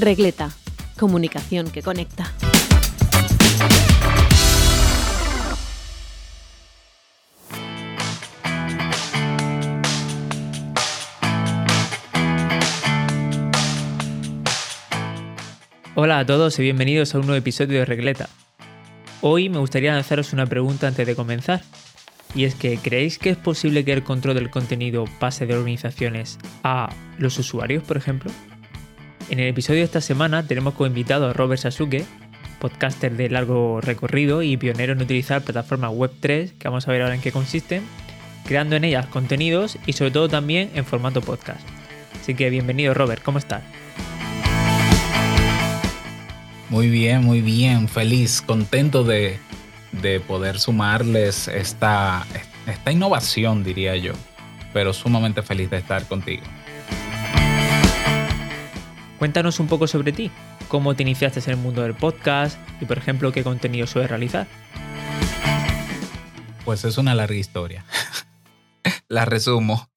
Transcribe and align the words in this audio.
Regleta, 0.00 0.50
comunicación 0.98 1.70
que 1.70 1.82
conecta. 1.82 2.32
Hola 15.94 16.20
a 16.20 16.26
todos 16.26 16.56
y 16.60 16.62
bienvenidos 16.62 17.14
a 17.14 17.18
un 17.18 17.26
nuevo 17.26 17.38
episodio 17.38 17.80
de 17.80 17.84
Regleta. 17.84 18.28
Hoy 19.20 19.48
me 19.48 19.58
gustaría 19.58 19.92
lanzaros 19.94 20.32
una 20.32 20.46
pregunta 20.46 20.86
antes 20.86 21.04
de 21.06 21.16
comenzar. 21.16 21.62
Y 22.36 22.44
es 22.44 22.54
que, 22.54 22.78
¿creéis 22.78 23.18
que 23.18 23.30
es 23.30 23.36
posible 23.36 23.84
que 23.84 23.94
el 23.94 24.04
control 24.04 24.36
del 24.36 24.50
contenido 24.50 25.06
pase 25.18 25.46
de 25.46 25.56
organizaciones 25.56 26.38
a 26.62 26.94
los 27.18 27.38
usuarios, 27.38 27.82
por 27.82 27.96
ejemplo? 27.96 28.30
En 29.30 29.40
el 29.40 29.48
episodio 29.48 29.80
de 29.80 29.84
esta 29.84 30.00
semana 30.00 30.46
tenemos 30.46 30.72
como 30.72 30.86
invitado 30.86 31.28
a 31.28 31.32
Robert 31.34 31.60
Sasuke, 31.60 32.06
podcaster 32.60 33.14
de 33.14 33.28
largo 33.28 33.78
recorrido 33.82 34.42
y 34.42 34.56
pionero 34.56 34.94
en 34.94 35.02
utilizar 35.02 35.42
plataformas 35.42 35.92
Web3, 35.92 36.52
que 36.58 36.68
vamos 36.68 36.88
a 36.88 36.92
ver 36.92 37.02
ahora 37.02 37.14
en 37.14 37.20
qué 37.20 37.30
consisten, 37.30 37.82
creando 38.46 38.76
en 38.76 38.84
ellas 38.84 39.04
contenidos 39.06 39.76
y 39.84 39.92
sobre 39.92 40.12
todo 40.12 40.30
también 40.30 40.70
en 40.74 40.86
formato 40.86 41.20
podcast. 41.20 41.60
Así 42.18 42.34
que 42.34 42.48
bienvenido 42.48 42.94
Robert, 42.94 43.22
¿cómo 43.22 43.36
estás? 43.38 43.62
Muy 46.70 46.88
bien, 46.88 47.22
muy 47.22 47.42
bien, 47.42 47.86
feliz, 47.86 48.40
contento 48.40 49.04
de, 49.04 49.38
poder 50.26 50.58
sumarles 50.58 51.48
esta, 51.48 52.26
esta 52.66 52.92
innovación, 52.92 53.62
diría 53.62 53.94
yo, 53.96 54.14
pero 54.72 54.94
sumamente 54.94 55.42
feliz 55.42 55.68
de 55.68 55.76
estar 55.76 56.06
contigo. 56.06 56.44
Cuéntanos 59.18 59.58
un 59.58 59.66
poco 59.66 59.88
sobre 59.88 60.12
ti, 60.12 60.30
cómo 60.68 60.94
te 60.94 61.02
iniciaste 61.02 61.40
en 61.40 61.50
el 61.50 61.56
mundo 61.56 61.82
del 61.82 61.94
podcast 61.94 62.56
y, 62.80 62.84
por 62.84 62.98
ejemplo, 62.98 63.32
qué 63.32 63.42
contenido 63.42 63.88
sueles 63.88 64.10
realizar. 64.10 64.46
Pues 66.64 66.84
es 66.84 66.98
una 66.98 67.16
larga 67.16 67.34
historia. 67.34 67.84
La 69.08 69.24
resumo. 69.24 69.88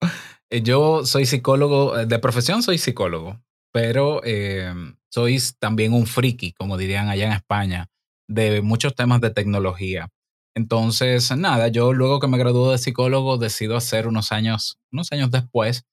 Yo 0.50 1.06
soy 1.06 1.26
psicólogo, 1.26 2.04
de 2.04 2.18
profesión 2.18 2.64
soy 2.64 2.78
psicólogo, 2.78 3.40
pero 3.72 4.20
eh, 4.24 4.74
sois 5.08 5.56
también 5.58 5.92
un 5.92 6.06
friki, 6.06 6.52
como 6.52 6.76
dirían 6.76 7.08
allá 7.08 7.26
en 7.26 7.32
España, 7.32 7.88
de 8.28 8.60
muchos 8.60 8.96
temas 8.96 9.20
de 9.20 9.30
tecnología. 9.30 10.08
Entonces, 10.56 11.34
nada, 11.36 11.68
yo 11.68 11.92
luego 11.92 12.18
que 12.18 12.26
me 12.26 12.38
gradué 12.38 12.72
de 12.72 12.78
psicólogo 12.78 13.38
decido 13.38 13.76
hacer 13.76 14.08
unos 14.08 14.32
años, 14.32 14.78
unos 14.90 15.12
años 15.12 15.30
después, 15.30 15.84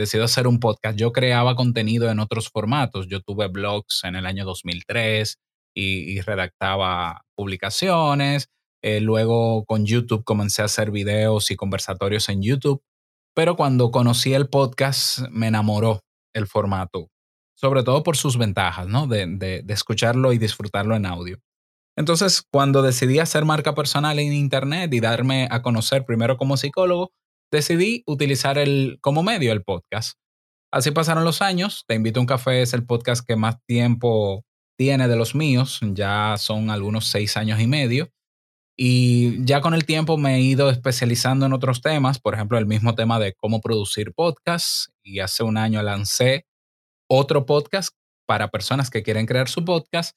decido 0.00 0.24
hacer 0.24 0.46
un 0.46 0.58
podcast. 0.58 0.98
Yo 0.98 1.12
creaba 1.12 1.54
contenido 1.54 2.10
en 2.10 2.18
otros 2.18 2.48
formatos. 2.48 3.06
Yo 3.08 3.20
tuve 3.20 3.48
blogs 3.48 4.02
en 4.04 4.16
el 4.16 4.26
año 4.26 4.44
2003 4.44 5.38
y, 5.74 6.20
redactaba 6.22 7.24
publicaciones. 7.36 8.48
Eh, 8.82 9.00
luego 9.00 9.64
con 9.66 9.86
YouTube 9.86 10.24
comencé 10.24 10.62
a 10.62 10.64
hacer 10.64 10.90
videos 10.90 11.50
y 11.50 11.56
conversatorios 11.56 12.28
en 12.28 12.42
YouTube. 12.42 12.82
Pero 13.34 13.56
cuando 13.56 13.90
conocí 13.90 14.34
el 14.34 14.48
podcast 14.48 15.20
me 15.30 15.46
enamoró 15.46 16.00
el 16.34 16.46
formato 16.46 17.10
sobre 17.60 17.82
todo 17.82 18.02
por 18.02 18.16
sus 18.16 18.38
ventajas, 18.38 18.88
¿no? 18.88 19.06
De, 19.06 19.62
escucharlo 19.68 20.32
y 20.32 20.38
disfrutarlo 20.38 20.96
en 20.96 21.04
audio. 21.04 21.38
Entonces, 21.94 22.42
cuando 22.50 22.80
decidí 22.80 23.18
hacer 23.18 23.44
marca 23.44 23.74
personal 23.74 24.18
en 24.18 24.32
Internet 24.32 24.94
y 24.94 25.00
darme 25.00 25.46
a 25.50 25.60
conocer 25.60 26.06
primero 26.06 26.38
como 26.38 26.56
psicólogo, 26.56 27.12
decidí 27.50 28.02
utilizar 28.06 28.58
el, 28.58 28.98
como 29.00 29.22
medio 29.22 29.52
el 29.52 29.62
podcast. 29.62 30.18
Así 30.72 30.90
pasaron 30.92 31.24
los 31.24 31.42
años. 31.42 31.84
Te 31.86 31.94
invito 31.94 32.20
a 32.20 32.22
un 32.22 32.26
café 32.26 32.62
es 32.62 32.74
el 32.74 32.86
podcast 32.86 33.26
que 33.26 33.36
más 33.36 33.56
tiempo 33.66 34.44
tiene 34.78 35.08
de 35.08 35.16
los 35.16 35.34
míos. 35.34 35.80
Ya 35.82 36.36
son 36.38 36.70
algunos 36.70 37.06
seis 37.06 37.36
años 37.36 37.60
y 37.60 37.66
medio. 37.66 38.10
Y 38.76 39.44
ya 39.44 39.60
con 39.60 39.74
el 39.74 39.84
tiempo 39.84 40.16
me 40.16 40.36
he 40.36 40.40
ido 40.40 40.70
especializando 40.70 41.44
en 41.44 41.52
otros 41.52 41.82
temas, 41.82 42.18
por 42.18 42.34
ejemplo, 42.34 42.56
el 42.56 42.64
mismo 42.64 42.94
tema 42.94 43.18
de 43.18 43.34
cómo 43.34 43.60
producir 43.60 44.14
podcasts. 44.14 44.90
Y 45.02 45.20
hace 45.20 45.42
un 45.42 45.58
año 45.58 45.82
lancé 45.82 46.46
otro 47.08 47.44
podcast 47.44 47.94
para 48.26 48.48
personas 48.48 48.90
que 48.90 49.02
quieren 49.02 49.26
crear 49.26 49.48
su 49.48 49.64
podcast, 49.64 50.16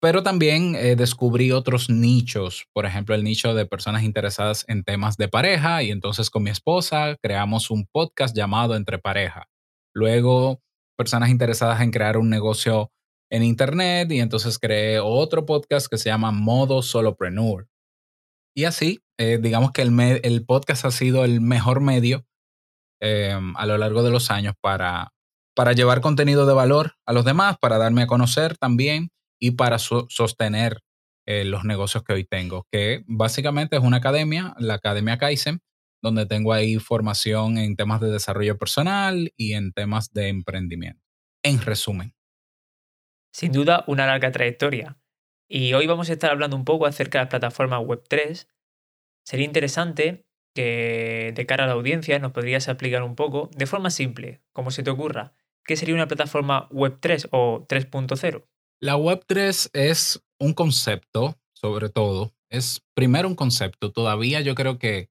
pero 0.00 0.22
también 0.22 0.74
eh, 0.74 0.96
descubrí 0.96 1.52
otros 1.52 1.90
nichos, 1.90 2.66
por 2.72 2.86
ejemplo, 2.86 3.14
el 3.14 3.22
nicho 3.22 3.54
de 3.54 3.66
personas 3.66 4.02
interesadas 4.02 4.64
en 4.68 4.82
temas 4.82 5.16
de 5.16 5.28
pareja 5.28 5.82
y 5.82 5.90
entonces 5.90 6.30
con 6.30 6.42
mi 6.42 6.50
esposa 6.50 7.16
creamos 7.22 7.70
un 7.70 7.86
podcast 7.86 8.34
llamado 8.34 8.76
Entre 8.76 8.98
Pareja. 8.98 9.48
Luego, 9.94 10.60
personas 10.96 11.30
interesadas 11.30 11.80
en 11.82 11.90
crear 11.90 12.16
un 12.16 12.30
negocio 12.30 12.90
en 13.30 13.42
Internet 13.42 14.10
y 14.10 14.20
entonces 14.20 14.58
creé 14.58 15.00
otro 15.00 15.44
podcast 15.44 15.86
que 15.88 15.98
se 15.98 16.08
llama 16.08 16.32
Modo 16.32 16.82
Solopreneur. 16.82 17.68
Y 18.56 18.64
así, 18.64 19.00
eh, 19.18 19.38
digamos 19.40 19.72
que 19.72 19.82
el, 19.82 20.44
podcast 20.46 20.84
ha 20.86 20.90
sido 20.90 21.24
el 21.24 21.40
mejor 21.40 21.80
medio 21.80 22.24
em, 23.00 23.56
a 23.56 23.66
lo 23.66 23.78
largo 23.78 24.02
de 24.02 24.10
los 24.10 24.30
años 24.30 24.54
para 24.60 25.12
para 25.54 25.72
llevar 25.72 26.00
contenido 26.00 26.46
de 26.46 26.54
valor 26.54 26.94
a 27.04 27.12
los 27.12 27.24
demás, 27.24 27.58
para 27.60 27.76
darme 27.76 28.02
a 28.02 28.06
conocer 28.06 28.56
también 28.56 29.10
y 29.40 29.52
para 29.52 29.78
sostener 29.78 30.82
eh, 31.26 31.44
los 31.44 31.64
negocios 31.64 32.04
que 32.04 32.12
hoy 32.12 32.24
tengo, 32.24 32.66
que 32.70 33.02
básicamente 33.06 33.76
es 33.76 33.82
una 33.82 33.96
academia, 33.96 34.54
la 34.58 34.74
Academia 34.74 35.18
Kaizen, 35.18 35.60
donde 36.02 36.26
tengo 36.26 36.52
ahí 36.52 36.78
formación 36.78 37.58
en 37.58 37.76
temas 37.76 38.00
de 38.00 38.10
desarrollo 38.10 38.58
personal 38.58 39.32
y 39.36 39.54
en 39.54 39.72
temas 39.72 40.12
de 40.12 40.28
emprendimiento. 40.28 41.02
En 41.42 41.60
resumen. 41.60 42.14
Sin 43.32 43.52
duda, 43.52 43.84
una 43.86 44.06
larga 44.06 44.32
trayectoria. 44.32 44.98
Y 45.48 45.72
hoy 45.74 45.86
vamos 45.86 46.10
a 46.10 46.12
estar 46.12 46.30
hablando 46.30 46.56
un 46.56 46.64
poco 46.64 46.86
acerca 46.86 47.18
de 47.18 47.24
las 47.24 47.30
plataformas 47.30 47.80
Web3. 47.80 48.46
Sería 49.24 49.46
interesante 49.46 50.26
que 50.54 51.32
de 51.34 51.46
cara 51.46 51.64
a 51.64 51.66
la 51.66 51.74
audiencia 51.74 52.18
nos 52.18 52.32
podrías 52.32 52.68
aplicar 52.68 53.02
un 53.02 53.14
poco, 53.14 53.50
de 53.56 53.66
forma 53.66 53.90
simple, 53.90 54.42
como 54.52 54.70
se 54.70 54.82
te 54.82 54.90
ocurra, 54.90 55.32
¿qué 55.64 55.76
sería 55.76 55.94
una 55.94 56.08
plataforma 56.08 56.66
Web 56.70 56.98
3 57.00 57.28
o 57.30 57.66
3.0? 57.68 58.44
La 58.82 58.96
Web 58.96 59.24
3 59.26 59.70
es 59.74 60.22
un 60.38 60.54
concepto, 60.54 61.38
sobre 61.52 61.90
todo. 61.90 62.32
Es 62.48 62.82
primero 62.94 63.28
un 63.28 63.34
concepto. 63.34 63.92
Todavía 63.92 64.40
yo 64.40 64.54
creo 64.54 64.78
que, 64.78 65.10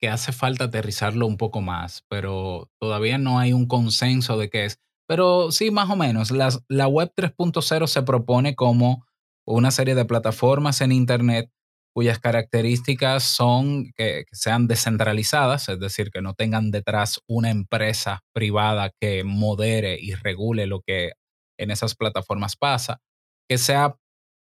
que 0.00 0.08
hace 0.08 0.30
falta 0.30 0.64
aterrizarlo 0.64 1.26
un 1.26 1.36
poco 1.36 1.60
más, 1.60 2.04
pero 2.08 2.70
todavía 2.80 3.18
no 3.18 3.40
hay 3.40 3.52
un 3.52 3.66
consenso 3.66 4.38
de 4.38 4.50
qué 4.50 4.66
es. 4.66 4.78
Pero 5.08 5.50
sí, 5.50 5.72
más 5.72 5.90
o 5.90 5.96
menos. 5.96 6.30
la 6.30 6.86
Web 6.86 7.12
3.0 7.16 7.88
se 7.88 8.02
propone 8.02 8.54
como 8.54 9.04
una 9.44 9.72
serie 9.72 9.96
de 9.96 10.04
plataformas 10.04 10.80
en 10.80 10.92
Internet 10.92 11.50
cuyas 11.92 12.20
características 12.20 13.24
son 13.24 13.90
que, 13.96 14.26
sean 14.30 14.68
descentralizadas, 14.68 15.68
es 15.68 15.80
decir, 15.80 16.10
que 16.12 16.22
no 16.22 16.34
tengan 16.34 16.70
detrás 16.70 17.20
una 17.26 17.50
empresa 17.50 18.22
privada 18.32 18.92
que 19.00 19.24
modere 19.24 19.98
y 20.00 20.14
regule 20.14 20.66
lo 20.68 20.80
que 20.80 21.14
en 21.58 21.72
esas 21.72 21.96
plataformas 21.96 22.54
pasa, 22.54 23.00
que 23.48 23.58
sea 23.58 23.96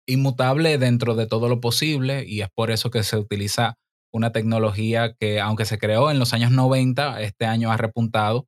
inmutable 0.07 0.77
dentro 0.77 1.15
de 1.15 1.27
todo 1.27 1.49
lo 1.49 1.61
posible 1.61 2.25
y 2.25 2.41
es 2.41 2.49
por 2.53 2.71
eso 2.71 2.91
que 2.91 3.03
se 3.03 3.17
utiliza 3.17 3.77
una 4.11 4.31
tecnología 4.31 5.13
que 5.13 5.39
aunque 5.41 5.65
se 5.65 5.77
creó 5.77 6.11
en 6.11 6.19
los 6.19 6.33
años 6.33 6.51
90, 6.51 7.21
este 7.21 7.45
año 7.45 7.71
ha 7.71 7.77
repuntado 7.77 8.47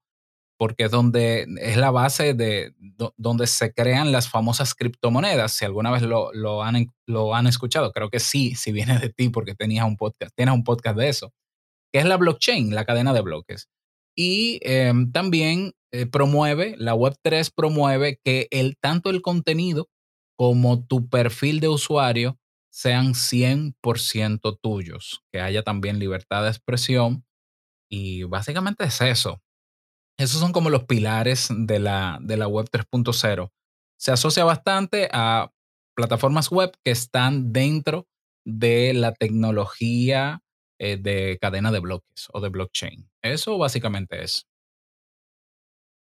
porque 0.57 0.85
es 0.85 0.91
donde 0.91 1.45
es 1.61 1.77
la 1.77 1.91
base 1.91 2.33
de 2.33 2.73
donde 3.17 3.47
se 3.47 3.73
crean 3.73 4.11
las 4.11 4.27
famosas 4.27 4.73
criptomonedas. 4.73 5.51
Si 5.51 5.65
alguna 5.65 5.91
vez 5.91 6.01
lo, 6.01 6.33
lo, 6.33 6.63
han, 6.63 6.87
lo 7.05 7.35
han 7.35 7.45
escuchado, 7.47 7.91
creo 7.91 8.09
que 8.09 8.19
sí, 8.19 8.55
si 8.55 8.71
viene 8.71 8.97
de 8.99 9.09
ti 9.09 9.29
porque 9.29 9.53
tenías 9.53 9.85
un 9.85 9.97
podcast, 9.97 10.33
tienes 10.35 10.55
un 10.55 10.63
podcast 10.63 10.97
de 10.97 11.09
eso, 11.09 11.31
que 11.93 11.99
es 11.99 12.05
la 12.05 12.17
blockchain, 12.17 12.73
la 12.73 12.85
cadena 12.85 13.13
de 13.13 13.21
bloques. 13.21 13.67
Y 14.15 14.59
em, 14.63 15.11
también 15.11 15.73
eh, 15.91 16.07
promueve, 16.07 16.75
la 16.77 16.95
Web3 16.95 17.51
promueve 17.55 18.19
que 18.23 18.47
el, 18.49 18.77
tanto 18.81 19.11
el 19.11 19.21
contenido 19.21 19.89
como 20.37 20.85
tu 20.85 21.09
perfil 21.09 21.59
de 21.59 21.67
usuario 21.67 22.39
sean 22.69 23.15
100% 23.15 24.59
tuyos, 24.61 25.23
que 25.31 25.41
haya 25.41 25.63
también 25.63 25.99
libertad 25.99 26.43
de 26.43 26.49
expresión. 26.49 27.25
Y 27.89 28.23
básicamente 28.23 28.85
es 28.85 29.01
eso. 29.01 29.41
Esos 30.19 30.39
son 30.39 30.51
como 30.51 30.69
los 30.69 30.85
pilares 30.85 31.49
de 31.49 31.79
la, 31.79 32.19
de 32.21 32.37
la 32.37 32.47
web 32.47 32.69
3.0. 32.71 33.51
Se 33.99 34.11
asocia 34.11 34.43
bastante 34.43 35.09
a 35.11 35.51
plataformas 35.95 36.51
web 36.51 36.71
que 36.83 36.91
están 36.91 37.51
dentro 37.51 38.07
de 38.45 38.93
la 38.93 39.13
tecnología 39.13 40.41
eh, 40.79 40.97
de 40.97 41.39
cadena 41.41 41.71
de 41.71 41.79
bloques 41.79 42.27
o 42.31 42.41
de 42.41 42.49
blockchain. 42.49 43.09
Eso 43.23 43.57
básicamente 43.57 44.23
es. 44.23 44.45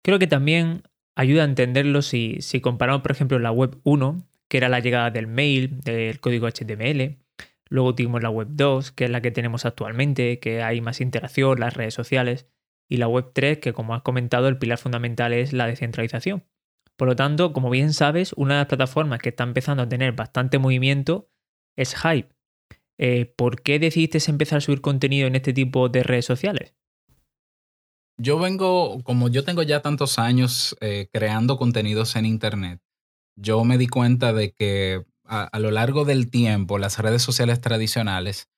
Creo 0.03 0.19
que 0.19 0.27
también 0.27 0.83
ayuda 1.15 1.43
a 1.43 1.45
entenderlo 1.45 2.01
si, 2.01 2.37
si 2.41 2.61
comparamos, 2.61 3.01
por 3.01 3.11
ejemplo, 3.11 3.39
la 3.39 3.51
web 3.51 3.79
1, 3.83 4.27
que 4.47 4.57
era 4.57 4.69
la 4.69 4.79
llegada 4.79 5.11
del 5.11 5.27
mail, 5.27 5.79
del 5.81 6.19
código 6.19 6.47
HTML. 6.47 7.17
Luego 7.69 7.95
tuvimos 7.95 8.21
la 8.21 8.29
web 8.29 8.47
2, 8.51 8.91
que 8.91 9.05
es 9.05 9.09
la 9.09 9.21
que 9.21 9.31
tenemos 9.31 9.65
actualmente, 9.65 10.39
que 10.39 10.61
hay 10.61 10.81
más 10.81 11.01
interacción, 11.01 11.59
las 11.59 11.73
redes 11.73 11.93
sociales 11.93 12.47
y 12.89 12.97
la 12.97 13.07
Web3, 13.07 13.59
que 13.59 13.73
como 13.73 13.95
has 13.95 14.03
comentado, 14.03 14.47
el 14.47 14.57
pilar 14.57 14.77
fundamental 14.77 15.33
es 15.33 15.53
la 15.53 15.65
descentralización. 15.65 16.43
Por 16.95 17.07
lo 17.07 17.15
tanto, 17.15 17.53
como 17.53 17.69
bien 17.69 17.93
sabes, 17.93 18.33
una 18.33 18.53
de 18.55 18.59
las 18.59 18.67
plataformas 18.67 19.19
que 19.19 19.29
está 19.29 19.43
empezando 19.43 19.83
a 19.83 19.89
tener 19.89 20.11
bastante 20.11 20.59
movimiento 20.59 21.29
es 21.75 21.95
Hype. 21.95 22.29
Eh, 22.99 23.25
¿Por 23.25 23.63
qué 23.63 23.79
decidiste 23.79 24.19
empezar 24.29 24.57
a 24.57 24.61
subir 24.61 24.81
contenido 24.81 25.27
en 25.27 25.35
este 25.35 25.53
tipo 25.53 25.89
de 25.89 26.03
redes 26.03 26.25
sociales? 26.25 26.75
Yo 28.17 28.37
vengo, 28.37 29.01
como 29.03 29.29
yo 29.29 29.43
tengo 29.43 29.63
ya 29.63 29.81
tantos 29.81 30.19
años 30.19 30.75
eh, 30.81 31.07
creando 31.11 31.57
contenidos 31.57 32.15
en 32.15 32.25
Internet, 32.25 32.79
yo 33.35 33.63
me 33.63 33.77
di 33.77 33.87
cuenta 33.87 34.33
de 34.33 34.51
que 34.51 35.03
a, 35.25 35.59
lo 35.59 35.71
largo 35.71 36.05
del 36.05 36.29
tiempo 36.29 36.77
las 36.77 36.99
redes 36.99 37.23
sociales 37.23 37.59
tradicionales 37.59 38.49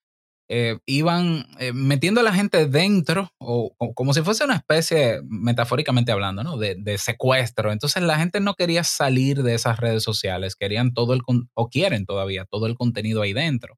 eh, 0.49 0.77
iban 0.85 1.47
eh, 1.59 1.71
metiendo 1.73 2.19
a 2.19 2.23
la 2.23 2.33
gente 2.33 2.67
dentro, 2.67 3.31
o, 3.39 3.73
como 3.95 4.13
si 4.13 4.21
fuese 4.21 4.43
una 4.43 4.57
especie, 4.57 5.21
metafóricamente 5.23 6.11
hablando, 6.11 6.43
¿no? 6.43 6.57
De, 6.57 6.75
de, 6.75 6.97
secuestro. 6.97 7.71
Entonces 7.71 8.03
la 8.03 8.19
gente 8.19 8.41
no 8.41 8.53
quería 8.55 8.83
salir 8.83 9.41
de 9.41 9.55
esas 9.55 9.79
redes 9.79 10.03
sociales, 10.03 10.55
querían 10.55 10.93
todo 10.93 11.13
el, 11.13 11.21
o 11.53 11.69
quieren 11.69 12.05
todavía, 12.05 12.45
todo 12.45 12.67
el 12.67 12.75
contenido 12.75 13.21
ahí 13.21 13.33
dentro. 13.33 13.77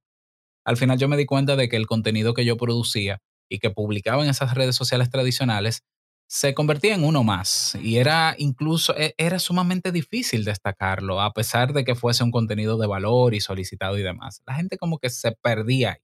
Al 0.66 0.78
final 0.78 0.98
yo 0.98 1.08
me 1.08 1.18
di 1.18 1.26
cuenta 1.26 1.56
de 1.56 1.70
que 1.70 1.78
el 1.78 1.88
contenido 1.88 2.34
que 2.34 2.44
yo 2.44 2.58
producía 2.58 3.22
y 3.50 3.60
que 3.60 3.70
publicaba 3.70 4.24
en 4.24 4.30
esas 4.30 4.54
redes 4.54 4.76
sociales 4.76 5.10
tradicionales 5.10 5.84
se 6.30 6.54
convertía 6.54 6.94
en 6.96 7.06
uno 7.06 7.24
más 7.24 7.78
y 7.82 7.98
era 7.98 8.36
incluso, 8.38 8.96
e, 8.98 9.14
era 9.18 9.40
sumamente 9.40 9.92
difícil 9.92 10.44
destacarlo, 10.44 11.22
a 11.22 11.32
pesar 11.32 11.74
de 11.74 11.86
que 11.86 11.96
fuese 11.96 12.24
un 12.24 12.32
contenido 12.32 12.78
de 12.78 12.88
valor 12.88 13.34
y 13.34 13.40
solicitado 13.40 13.98
y 13.98 14.04
demás. 14.04 14.42
La 14.46 14.56
gente 14.56 14.78
como 14.78 15.00
que 15.00 15.10
se 15.10 15.32
perdía. 15.42 16.00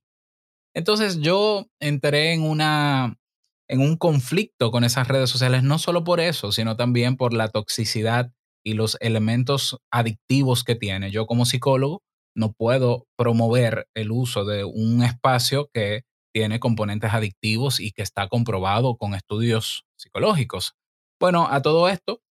Entonces 0.76 1.20
yo 1.20 1.68
entré 1.80 2.34
en 2.34 2.44
una 2.44 3.18
en 3.70 3.82
un 3.82 3.98
conflicto 3.98 4.72
con 4.72 4.84
esas 4.84 5.08
redes 5.08 5.30
sociales, 5.30 5.64
no 5.64 5.80
solo 5.80 6.04
por 6.04 6.20
eso, 6.20 6.52
sino 6.52 6.76
también 6.76 7.18
por 7.18 7.34
la 7.34 7.50
toxicidad 7.50 8.32
y 8.64 8.74
los 8.74 8.98
elementos 9.02 9.80
adictivos 9.92 10.64
que 10.64 10.76
tiene. 10.76 11.12
Yo 11.12 11.26
como 11.26 11.46
psicólogo 11.46 12.04
no 12.36 12.54
puedo 12.54 13.08
promover 13.18 13.88
el 13.96 14.12
uso 14.12 14.46
de 14.46 14.64
un 14.64 15.04
espacio 15.04 15.70
que 15.74 16.04
tiene 16.34 16.60
componentes 16.60 17.14
adictivos 17.14 17.80
y 17.80 17.92
que 17.92 18.02
está 18.02 18.28
comprobado 18.28 18.98
con 18.98 19.14
estudios 19.14 19.86
psicológicos. 19.96 20.76
Bueno, 21.20 21.48
a 21.50 21.62
todo 21.62 21.88
esto, 21.88 22.22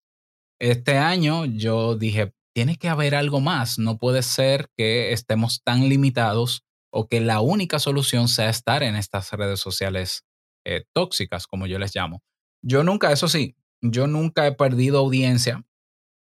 este 0.61 0.99
año 0.99 1.47
yo 1.47 1.97
dije, 1.97 2.35
tiene 2.55 2.77
que 2.77 2.89
haber 2.89 3.15
algo 3.15 3.41
más, 3.41 3.79
no 3.79 3.97
puede 3.97 4.23
ser 4.23 4.69
que 4.77 5.13
estemos 5.13 5.63
tan 5.65 5.89
limitados 5.89 6.65
o 6.93 7.09
que 7.09 7.21
la 7.21 7.41
única 7.41 7.79
solución 7.79 8.29
sea 8.29 8.51
estar 8.51 8.83
en 8.83 8.97
estas 8.97 9.33
redes 9.33 9.61
sociales 9.61 10.25
eh, 10.65 10.85
tóxicas, 10.93 11.47
como 11.47 11.67
yo 11.67 11.79
les 11.79 11.95
llamo. 11.95 12.23
Yo 12.63 12.85
nunca, 12.85 13.11
eso 13.13 13.29
sí, 13.29 13.57
yo 13.81 14.07
nunca 14.07 14.47
he 14.47 14.53
perdido 14.53 14.99
audiencia, 14.99 15.65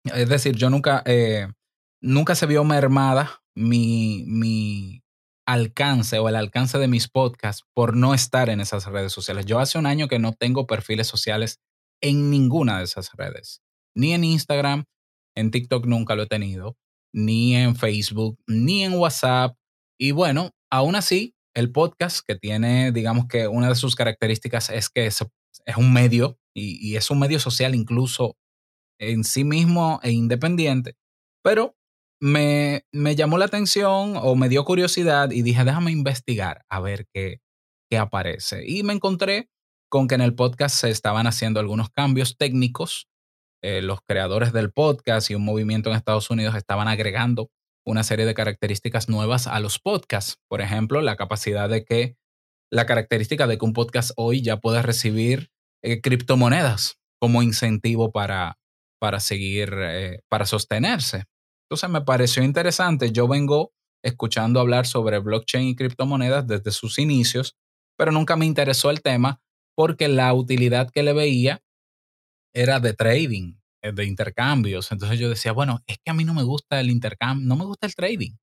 es 0.03 0.29
decir, 0.29 0.55
yo 0.55 0.69
nunca, 0.69 1.01
eh, 1.05 1.47
nunca 2.01 2.35
se 2.35 2.45
vio 2.45 2.63
mermada 2.63 3.41
mi, 3.55 4.25
mi, 4.27 5.01
alcance 5.49 6.19
o 6.19 6.29
el 6.29 6.35
alcance 6.35 6.77
de 6.77 6.87
mis 6.87 7.07
podcasts 7.07 7.63
por 7.73 7.95
no 7.95 8.13
estar 8.13 8.49
en 8.49 8.61
esas 8.61 8.85
redes 8.85 9.11
sociales. 9.11 9.47
Yo 9.47 9.59
hace 9.59 9.79
un 9.79 9.87
año 9.87 10.07
que 10.07 10.19
no 10.19 10.33
tengo 10.33 10.67
perfiles 10.67 11.07
sociales 11.07 11.59
en 12.01 12.29
ninguna 12.29 12.77
de 12.77 12.83
esas 12.83 13.11
redes, 13.13 13.61
ni 13.95 14.13
en 14.13 14.23
Instagram, 14.23 14.85
en 15.35 15.49
TikTok 15.49 15.87
nunca 15.87 16.15
lo 16.15 16.23
he 16.23 16.27
tenido, 16.27 16.77
ni 17.11 17.55
en 17.55 17.75
Facebook, 17.75 18.37
ni 18.47 18.83
en 18.83 18.93
WhatsApp. 18.93 19.55
Y 19.99 20.11
bueno, 20.11 20.51
aún 20.71 20.95
así, 20.95 21.33
el 21.55 21.71
podcast 21.71 22.19
que 22.25 22.35
tiene, 22.35 22.91
digamos 22.91 23.25
que 23.27 23.47
una 23.47 23.69
de 23.69 23.75
sus 23.75 23.95
características 23.95 24.69
es 24.69 24.89
que 24.89 25.07
es, 25.07 25.25
un 25.75 25.93
medio 25.93 26.37
y 26.53 26.95
es 26.95 27.09
un 27.09 27.19
medio 27.19 27.39
social 27.39 27.73
incluso 27.73 28.35
en 28.99 29.23
sí 29.23 29.43
mismo 29.43 29.99
e 30.03 30.11
independiente, 30.11 30.95
pero 31.43 31.75
me, 32.21 32.85
me, 32.91 33.15
llamó 33.15 33.37
la 33.37 33.45
atención 33.45 34.15
o 34.17 34.35
me 34.35 34.49
dio 34.49 34.65
curiosidad 34.65 35.31
y 35.31 35.41
dije, 35.41 35.63
déjame 35.63 35.91
investigar 35.91 36.65
a 36.69 36.79
ver 36.79 37.07
qué, 37.13 37.39
qué 37.89 37.97
aparece. 37.97 38.63
Y 38.67 38.83
me 38.83 38.93
encontré 38.93 39.49
con 39.89 40.07
que 40.07 40.15
en 40.15 40.21
el 40.21 40.35
podcast 40.35 40.75
se 40.75 40.89
estaban 40.89 41.27
haciendo 41.27 41.59
algunos 41.59 41.89
cambios 41.89 42.37
técnicos. 42.37 43.07
Eh, 43.61 43.81
los 43.81 43.99
creadores 44.07 44.53
del 44.53 44.71
podcast 44.71 45.29
y 45.29 45.35
un 45.35 45.43
movimiento 45.43 45.89
en 45.89 45.95
Estados 45.95 46.29
Unidos 46.29 46.55
estaban 46.55 46.87
agregando 46.87 47.49
una 47.85 48.03
serie 48.03 48.25
de 48.25 48.33
características 48.33 49.09
nuevas 49.09 49.47
a 49.47 49.59
los 49.59 49.79
podcasts. 49.79 50.37
Por 50.47 50.61
ejemplo, 50.61 51.01
la 51.01 51.15
capacidad 51.15 51.67
de 51.67 51.83
que, 51.83 52.15
la 52.71 52.85
característica 52.85 53.47
de 53.47 53.57
que 53.57 53.65
un 53.65 53.73
podcast 53.73 54.11
hoy 54.15 54.41
ya 54.41 54.57
puede 54.57 54.81
recibir 54.81 55.49
eh, 55.83 56.01
criptomonedas 56.01 56.99
como 57.19 57.41
incentivo 57.41 58.11
para, 58.11 58.59
para 58.99 59.19
seguir, 59.19 59.73
eh, 59.75 60.21
para 60.29 60.45
sostenerse. 60.45 61.25
Entonces 61.69 61.89
me 61.89 62.01
pareció 62.01 62.43
interesante. 62.43 63.11
Yo 63.11 63.27
vengo 63.27 63.73
escuchando 64.03 64.59
hablar 64.59 64.87
sobre 64.87 65.19
blockchain 65.19 65.67
y 65.69 65.75
criptomonedas 65.75 66.47
desde 66.47 66.71
sus 66.71 66.97
inicios, 66.99 67.55
pero 67.97 68.11
nunca 68.11 68.35
me 68.35 68.45
interesó 68.45 68.89
el 68.89 69.01
tema 69.01 69.39
porque 69.75 70.07
la 70.07 70.33
utilidad 70.33 70.89
que 70.89 71.03
le 71.03 71.13
veía 71.13 71.61
era 72.53 72.79
de 72.79 72.93
trading, 72.93 73.55
eh, 73.83 73.91
de 73.91 74.05
intercambios. 74.05 74.91
Entonces 74.91 75.19
yo 75.19 75.29
decía, 75.29 75.51
bueno, 75.51 75.81
es 75.87 75.97
que 76.03 76.11
a 76.11 76.13
mí 76.13 76.23
no 76.25 76.33
me 76.33 76.43
gusta 76.43 76.79
el 76.79 76.89
intercambio, 76.89 77.47
no 77.47 77.55
me 77.55 77.65
gusta 77.65 77.87
el 77.87 77.95
trading, 77.95 78.33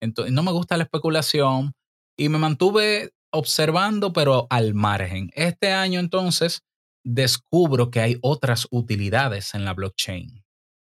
entonces, 0.00 0.32
no 0.32 0.42
me 0.42 0.52
gusta 0.52 0.76
la 0.76 0.84
especulación 0.84 1.72
y 2.18 2.28
me 2.28 2.38
mantuve 2.38 3.12
observando, 3.32 4.12
pero 4.12 4.46
al 4.50 4.74
margen. 4.74 5.30
Este 5.34 5.72
año 5.72 6.00
entonces 6.00 6.62
descubro 7.04 7.90
que 7.90 8.00
hay 8.00 8.18
otras 8.22 8.66
utilidades 8.70 9.54
en 9.54 9.64
la 9.64 9.74
blockchain. 9.74 10.39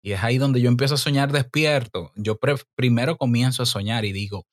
Y 0.06 0.12
es 0.12 0.22
ahí 0.22 0.38
donde 0.38 0.60
yo 0.60 0.68
empiezo 0.68 0.94
a 0.94 0.98
soñar 0.98 1.32
despierto. 1.32 2.12
Yo 2.14 2.38
primero 2.76 3.16
comienzo 3.16 3.64
a 3.64 3.66
soñar 3.66 4.04
y 4.04 4.12
digo, 4.12 4.46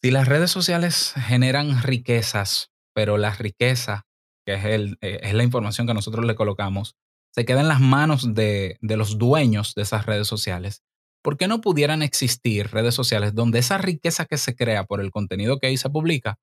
si 0.00 0.12
las 0.12 0.28
redes 0.28 0.52
sociales 0.52 1.12
generan 1.16 1.82
riquezas, 1.82 2.70
pero 2.94 3.18
la 3.18 3.32
riqueza, 3.32 4.06
que 4.46 4.54
es, 4.54 4.64
el, 4.64 4.96
eh, 5.00 5.18
es 5.24 5.34
la 5.34 5.42
información 5.42 5.88
que 5.88 5.94
nosotros 5.94 6.24
le 6.24 6.36
colocamos, 6.36 6.94
se 7.34 7.44
queda 7.44 7.62
en 7.62 7.66
las 7.66 7.80
manos 7.80 8.32
de, 8.32 8.78
de 8.80 8.96
los 8.96 9.18
dueños 9.18 9.74
de 9.74 9.82
esas 9.82 10.06
redes 10.06 10.28
sociales, 10.28 10.84
¿por 11.20 11.36
qué 11.36 11.48
no 11.48 11.60
pudieran 11.60 12.02
existir 12.02 12.68
redes 12.68 12.94
sociales 12.94 13.34
donde 13.34 13.58
esa 13.58 13.78
riqueza 13.78 14.24
que 14.24 14.38
se 14.38 14.54
crea 14.54 14.84
por 14.84 15.00
el 15.00 15.10
contenido 15.10 15.58
que 15.58 15.66
ahí 15.66 15.76
se 15.76 15.90
publica 15.90 16.38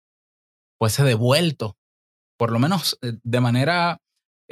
fuese 0.78 1.06
devuelto, 1.06 1.78
por 2.38 2.52
lo 2.52 2.60
menos 2.60 3.00
eh, 3.04 3.14
de 3.24 3.40
manera 3.40 4.02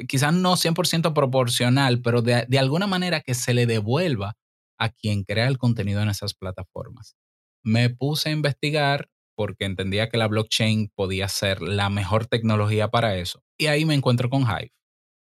quizás 0.07 0.33
no 0.33 0.55
100% 0.55 1.13
proporcional, 1.13 2.01
pero 2.01 2.21
de, 2.21 2.45
de, 2.47 2.59
alguna 2.59 2.87
manera 2.87 3.21
que 3.21 3.33
se 3.33 3.53
le 3.53 3.65
devuelva 3.65 4.37
a 4.77 4.89
quien 4.89 5.23
crea 5.23 5.47
el 5.47 5.57
contenido 5.57 6.01
en 6.01 6.09
esas 6.09 6.33
plataformas. 6.33 7.15
Me 7.63 7.89
puse 7.89 8.29
a 8.29 8.31
investigar 8.31 9.09
porque 9.35 9.65
entendía 9.65 10.09
que 10.09 10.17
la 10.17 10.27
blockchain 10.27 10.91
podía 10.95 11.27
ser 11.27 11.61
la 11.61 11.89
mejor 11.89 12.25
tecnología 12.25 12.89
para 12.89 13.15
eso. 13.15 13.41
Y 13.57 13.67
ahí 13.67 13.85
me 13.85 13.93
encuentro 13.93 14.29
con 14.29 14.41
Hive. 14.41 14.73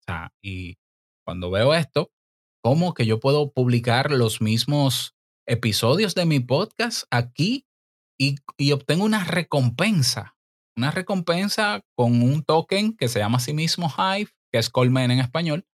O 0.00 0.02
sea, 0.04 0.32
y 0.42 0.78
cuando 1.24 1.50
veo 1.50 1.74
esto, 1.74 2.10
¿cómo 2.62 2.94
que 2.94 3.06
yo 3.06 3.20
puedo 3.20 3.52
publicar 3.52 4.10
los 4.10 4.40
mismos 4.40 5.14
episodios 5.46 6.14
de 6.14 6.26
mi 6.26 6.40
podcast 6.40 7.04
aquí 7.10 7.66
y, 8.18 8.36
y 8.56 8.72
obtengo 8.72 9.04
una 9.04 9.24
recompensa? 9.24 10.36
Una 10.76 10.90
recompensa 10.90 11.82
con 11.94 12.22
un 12.22 12.42
token 12.42 12.96
que 12.96 13.08
se 13.08 13.18
llama 13.18 13.38
a 13.38 13.40
sí 13.40 13.52
mismo 13.52 13.92
Hive 13.96 14.30
que 14.52 14.58
es 14.58 14.70
Colmen 14.70 15.10
en 15.10 15.20
español, 15.20 15.66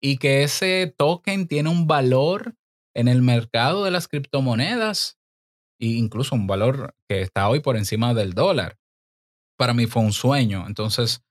y 0.00 0.18
que 0.18 0.42
ese 0.42 0.94
token 0.96 1.48
tiene 1.48 1.70
un 1.70 1.86
valor 1.86 2.54
en 2.94 3.08
el 3.08 3.22
mercado 3.22 3.84
de 3.84 3.90
las 3.90 4.08
criptomonedas 4.08 5.18
e 5.80 5.86
incluso 5.88 6.34
un 6.34 6.46
valor 6.46 6.94
que 7.08 7.20
está 7.20 7.48
hoy 7.48 7.60
por 7.60 7.76
encima 7.76 8.14
del 8.14 8.32
dólar. 8.32 8.78
Para 9.58 9.74
mí 9.74 9.86
fue 9.86 10.02
un 10.02 10.12
sueño. 10.12 10.64
Entonces, 10.66 11.22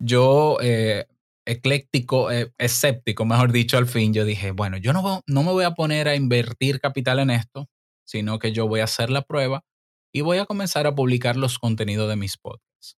yo, 0.00 0.58
eh, 0.60 1.06
ecléctico, 1.46 2.30
eh, 2.30 2.52
escéptico, 2.58 3.24
mejor 3.24 3.52
dicho, 3.52 3.78
al 3.78 3.86
fin, 3.86 4.12
yo 4.12 4.24
dije, 4.24 4.50
bueno, 4.50 4.76
yo 4.78 4.92
no, 4.92 5.20
no 5.26 5.42
me 5.42 5.52
voy 5.52 5.64
a 5.64 5.72
poner 5.74 6.08
a 6.08 6.16
invertir 6.16 6.80
capital 6.80 7.18
en 7.18 7.30
esto, 7.30 7.68
sino 8.06 8.38
que 8.38 8.52
yo 8.52 8.66
voy 8.68 8.80
a 8.80 8.84
hacer 8.84 9.10
la 9.10 9.22
prueba 9.22 9.64
y 10.12 10.20
voy 10.20 10.38
a 10.38 10.46
comenzar 10.46 10.86
a 10.86 10.94
publicar 10.94 11.36
los 11.36 11.58
contenidos 11.58 12.08
de 12.08 12.16
mis 12.16 12.36
podcasts. 12.36 12.96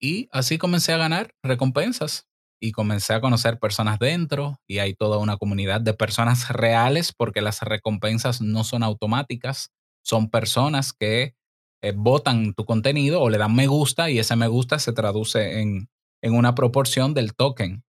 Y 0.00 0.28
así 0.32 0.58
comencé 0.58 0.92
a 0.92 0.98
ganar 0.98 1.34
recompensas 1.42 2.28
y 2.60 2.72
comencé 2.72 3.14
a 3.14 3.20
conocer 3.20 3.58
personas 3.58 3.98
dentro 3.98 4.60
y 4.66 4.78
hay 4.78 4.94
toda 4.94 5.18
una 5.18 5.36
comunidad 5.36 5.80
de 5.80 5.94
personas 5.94 6.48
reales 6.52 7.12
porque 7.12 7.40
las 7.40 7.62
recompensas 7.62 8.40
no 8.40 8.64
son 8.64 8.82
automáticas, 8.82 9.70
son 10.04 10.30
personas 10.30 10.92
que 10.92 11.34
eh, 11.82 11.92
votan 11.94 12.54
tu 12.54 12.64
contenido 12.64 13.20
o 13.22 13.30
le 13.30 13.38
dan 13.38 13.54
me 13.54 13.66
gusta 13.66 14.10
y 14.10 14.18
ese 14.18 14.34
me 14.36 14.48
gusta 14.48 14.78
se 14.78 14.92
traduce 14.92 15.60
en, 15.60 15.88
en 16.22 16.34
una 16.34 16.54
proporción 16.54 17.14
del 17.14 17.34
token. 17.34 17.84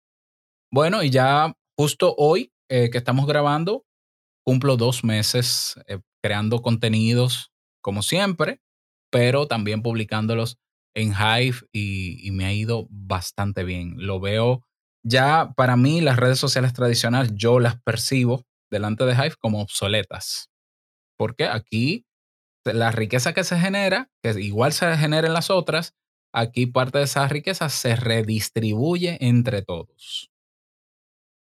Bueno, 0.73 1.02
y 1.02 1.11
ya 1.11 1.54
justo 1.76 2.14
hoy 2.16 2.52
eh, 2.71 2.90
que 2.90 2.99
estamos 2.99 3.26
grabando, 3.26 3.85
cumplo 4.44 4.76
dos 4.76 5.04
meses 5.04 5.78
eh, 5.87 6.00
creando 6.23 6.62
contenidos 6.62 7.52
como 7.83 8.02
siempre, 8.02 8.61
pero 9.11 9.47
también 9.47 9.83
publicándolos 9.83 10.59
en 10.95 11.13
Hive 11.13 11.59
y, 11.73 12.31
me 12.33 12.45
ha 12.47 12.53
ido 12.53 12.87
bastante 12.91 13.65
bien. 13.65 13.95
Lo 13.99 14.21
veo 14.21 14.63
ya 15.05 15.53
para 15.57 15.77
mí 15.77 16.01
las 16.01 16.17
redes 16.17 16.39
sociales 16.39 16.73
tradicionales 16.73 17.33
yo 17.35 17.61
las 17.61 17.81
percibo 17.83 18.47
delante 18.71 19.05
de 19.05 19.13
Hive 19.13 19.37
como 19.39 19.61
obsoletas. 19.61 20.51
Porque 21.19 21.45
aquí 21.45 22.07
la 22.65 22.91
riqueza 22.91 23.35
que 23.35 23.45
se 23.45 23.59
genera, 23.59 24.11
que 24.23 24.41
igual 24.41 24.73
se 24.73 24.97
genera 24.97 25.27
en 25.27 25.35
las 25.35 25.51
otras, 25.51 25.95
aquí 26.33 26.67
parte 26.67 26.99
de 26.99 27.05
esa 27.05 27.29
riqueza 27.29 27.69
se 27.69 27.97
redistribuye 27.97 29.19
entre 29.21 29.63
todos. 29.63 30.31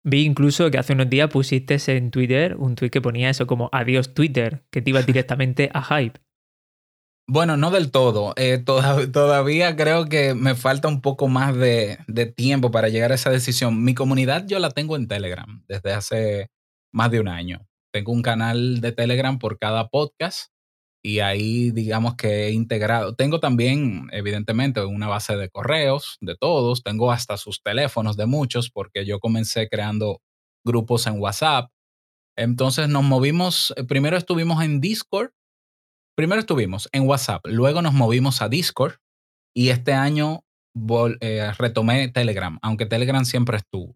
Vi 0.04 0.24
incluso 0.24 0.70
que 0.70 0.78
hace 0.78 0.92
unos 0.92 1.10
días 1.10 1.30
pusiste 1.30 1.78
en 1.88 2.12
Twitter 2.12 2.56
un 2.56 2.76
tweet 2.76 2.90
que 2.90 3.00
ponía 3.00 3.30
eso 3.30 3.46
como 3.46 3.68
adiós 3.72 4.14
Twitter, 4.14 4.64
que 4.70 4.82
te 4.82 4.90
iba 4.90 5.02
directamente 5.02 5.70
a 5.72 5.82
Hype. 5.82 6.20
Bueno, 7.28 7.56
no 7.56 7.70
del 7.72 7.90
todo. 7.90 8.34
Eh, 8.36 8.58
todavía 9.12 9.74
creo 9.76 10.06
que 10.06 10.34
me 10.34 10.54
falta 10.54 10.88
un 10.88 11.00
poco 11.00 11.28
más 11.28 11.56
de, 11.56 11.98
de, 12.06 12.26
tiempo 12.26 12.70
para 12.70 12.88
llegar 12.88 13.10
a 13.12 13.16
esa 13.16 13.30
decisión. 13.30 13.82
Mi 13.82 13.94
comunidad 13.94 14.46
yo 14.46 14.58
la 14.60 14.70
tengo 14.70 14.96
en 14.96 15.08
Telegram 15.08 15.64
desde 15.66 15.92
hace 15.92 16.50
más 16.92 17.10
de 17.10 17.20
un 17.20 17.28
año. 17.28 17.66
Tengo 17.92 18.12
un 18.12 18.22
canal 18.22 18.80
de 18.80 18.92
Telegram 18.92 19.38
por 19.38 19.58
cada 19.58 19.88
podcast 19.88 20.52
y 21.02 21.20
ahí 21.20 21.70
digamos 21.72 22.16
que 22.16 22.46
he 22.46 22.50
integrado. 22.52 23.14
Tengo 23.14 23.40
también, 23.40 24.08
evidentemente, 24.12 24.84
una 24.84 25.08
base 25.08 25.36
de 25.36 25.48
correos 25.48 26.18
de 26.20 26.36
todos. 26.36 26.82
Tengo 26.82 27.10
hasta 27.10 27.36
sus 27.36 27.62
teléfonos 27.62 28.16
de 28.16 28.26
muchos 28.26 28.70
porque 28.70 29.04
yo 29.04 29.18
comencé 29.18 29.68
creando 29.68 30.20
grupos 30.64 31.06
en 31.06 31.20
WhatsApp. 31.20 31.70
Entonces 32.36 32.88
nos 32.88 33.02
movimos, 33.02 33.72
eh, 33.76 33.84
primero 33.84 34.16
estuvimos 34.16 34.62
en 34.62 34.80
Discord 34.80 35.30
primero 36.16 36.40
estuvimos 36.40 36.88
en 36.92 37.06
WhatsApp, 37.06 37.46
luego 37.46 37.82
nos 37.82 37.92
movimos 37.92 38.42
a 38.42 38.48
Discord 38.48 38.94
y 39.54 39.68
este 39.68 39.92
año 39.92 40.40
eh, 41.20 41.52
retomé 41.58 42.08
Telegram, 42.08 42.58
aunque 42.62 42.86
Telegram 42.86 43.24
siempre 43.24 43.58
estuvo. 43.58 43.94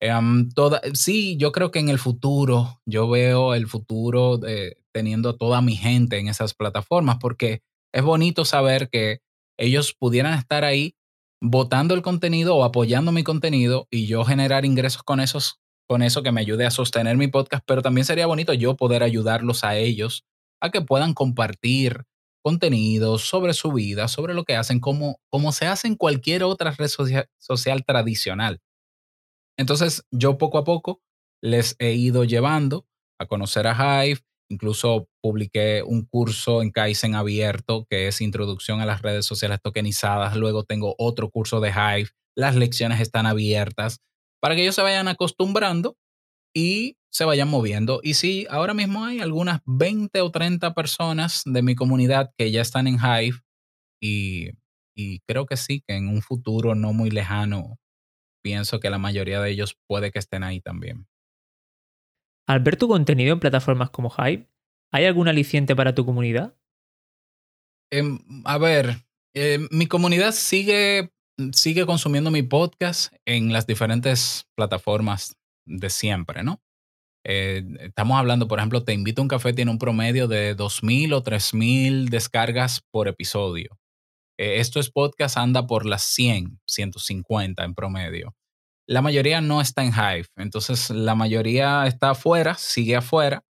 Em, 0.00 0.48
toda, 0.50 0.80
sí, 0.94 1.36
yo 1.36 1.52
creo 1.52 1.70
que 1.70 1.78
en 1.78 1.90
el 1.90 1.98
futuro, 1.98 2.80
yo 2.86 3.08
veo 3.08 3.54
el 3.54 3.66
futuro 3.66 4.38
de, 4.38 4.78
teniendo 4.92 5.36
toda 5.36 5.60
mi 5.60 5.76
gente 5.76 6.18
en 6.18 6.28
esas 6.28 6.54
plataformas, 6.54 7.18
porque 7.20 7.60
es 7.92 8.02
bonito 8.02 8.44
saber 8.44 8.88
que 8.88 9.18
ellos 9.58 9.92
pudieran 9.92 10.38
estar 10.38 10.64
ahí 10.64 10.94
votando 11.42 11.94
el 11.94 12.02
contenido 12.02 12.56
o 12.56 12.64
apoyando 12.64 13.12
mi 13.12 13.24
contenido 13.24 13.86
y 13.90 14.06
yo 14.06 14.24
generar 14.24 14.64
ingresos 14.64 15.02
con 15.02 15.20
esos 15.20 15.56
con 15.88 16.02
eso 16.02 16.22
que 16.22 16.30
me 16.30 16.40
ayude 16.40 16.66
a 16.66 16.70
sostener 16.70 17.16
mi 17.16 17.26
podcast, 17.26 17.64
pero 17.66 17.82
también 17.82 18.04
sería 18.04 18.26
bonito 18.26 18.54
yo 18.54 18.76
poder 18.76 19.02
ayudarlos 19.02 19.64
a 19.64 19.76
ellos 19.76 20.24
a 20.60 20.70
que 20.70 20.82
puedan 20.82 21.14
compartir 21.14 22.04
contenidos 22.42 23.22
sobre 23.22 23.52
su 23.52 23.72
vida, 23.72 24.08
sobre 24.08 24.34
lo 24.34 24.44
que 24.44 24.56
hacen, 24.56 24.80
como, 24.80 25.20
como 25.30 25.52
se 25.52 25.66
hace 25.66 25.88
en 25.88 25.96
cualquier 25.96 26.42
otra 26.42 26.70
red 26.72 26.88
social, 26.88 27.84
tradicional. 27.84 28.60
Entonces, 29.58 30.04
yo 30.10 30.38
poco 30.38 30.58
a 30.58 30.64
poco 30.64 31.02
les 31.42 31.76
he 31.78 31.92
ido 31.92 32.24
llevando 32.24 32.86
a 33.18 33.26
conocer 33.26 33.66
a 33.66 34.06
Hive. 34.06 34.20
Incluso 34.50 35.08
publiqué 35.22 35.82
un 35.84 36.06
curso 36.06 36.62
en 36.62 36.70
Kaizen 36.70 37.14
abierto 37.14 37.86
que 37.88 38.08
es 38.08 38.20
Introducción 38.20 38.80
a 38.80 38.86
las 38.86 39.02
redes 39.02 39.26
sociales 39.26 39.60
tokenizadas. 39.62 40.36
Luego 40.36 40.64
tengo 40.64 40.94
otro 40.98 41.30
curso 41.30 41.60
de 41.60 41.70
Hive. 41.70 42.10
Las 42.36 42.56
lecciones 42.56 43.00
están 43.00 43.26
abiertas 43.26 44.00
para 44.40 44.54
que 44.54 44.62
ellos 44.62 44.74
se 44.74 44.82
vayan 44.82 45.08
acostumbrando 45.08 45.96
y 46.54 46.96
se 47.10 47.24
vayan 47.24 47.48
moviendo. 47.48 48.00
Y 48.02 48.14
sí, 48.14 48.46
ahora 48.50 48.74
mismo 48.74 49.04
hay 49.04 49.20
algunas 49.20 49.60
20 49.66 50.20
o 50.20 50.30
30 50.30 50.74
personas 50.74 51.42
de 51.44 51.62
mi 51.62 51.74
comunidad 51.74 52.32
que 52.36 52.50
ya 52.50 52.62
están 52.62 52.86
en 52.86 52.98
Hive 52.98 53.40
y, 54.00 54.50
y 54.94 55.20
creo 55.26 55.46
que 55.46 55.56
sí, 55.56 55.82
que 55.86 55.96
en 55.96 56.08
un 56.08 56.22
futuro 56.22 56.74
no 56.74 56.92
muy 56.92 57.10
lejano, 57.10 57.78
pienso 58.42 58.80
que 58.80 58.90
la 58.90 58.98
mayoría 58.98 59.40
de 59.40 59.50
ellos 59.50 59.76
puede 59.88 60.10
que 60.10 60.18
estén 60.18 60.44
ahí 60.44 60.60
también. 60.60 61.06
Al 62.48 62.60
ver 62.60 62.76
tu 62.76 62.88
contenido 62.88 63.32
en 63.32 63.40
plataformas 63.40 63.90
como 63.90 64.12
Hive, 64.16 64.48
¿hay 64.92 65.04
algún 65.04 65.28
aliciente 65.28 65.76
para 65.76 65.94
tu 65.94 66.04
comunidad? 66.04 66.56
Em, 67.92 68.20
a 68.44 68.58
ver, 68.58 69.04
eh, 69.34 69.66
mi 69.70 69.86
comunidad 69.86 70.32
sigue, 70.32 71.12
sigue 71.52 71.86
consumiendo 71.86 72.30
mi 72.30 72.42
podcast 72.42 73.12
en 73.24 73.52
las 73.52 73.66
diferentes 73.66 74.48
plataformas 74.56 75.39
de 75.66 75.90
siempre, 75.90 76.42
¿no? 76.42 76.60
Eh, 77.24 77.62
estamos 77.80 78.18
hablando, 78.18 78.48
por 78.48 78.58
ejemplo, 78.58 78.82
Te 78.84 78.94
invito 78.94 79.20
a 79.20 79.24
un 79.24 79.28
café 79.28 79.52
tiene 79.52 79.70
un 79.70 79.78
promedio 79.78 80.26
de 80.26 80.56
2.000 80.56 81.12
o 81.14 81.22
3.000 81.22 82.08
descargas 82.08 82.80
por 82.90 83.08
episodio. 83.08 83.78
Eh, 84.38 84.60
esto 84.60 84.80
es 84.80 84.90
podcast 84.90 85.36
anda 85.36 85.66
por 85.66 85.84
las 85.84 86.02
100, 86.02 86.60
150 86.66 87.62
en 87.64 87.74
promedio. 87.74 88.34
La 88.88 89.02
mayoría 89.02 89.40
no 89.40 89.60
está 89.60 89.84
en 89.84 89.92
Hive, 89.92 90.26
entonces 90.36 90.90
la 90.90 91.14
mayoría 91.14 91.86
está 91.86 92.10
afuera, 92.10 92.54
sigue 92.54 92.96
afuera, 92.96 93.44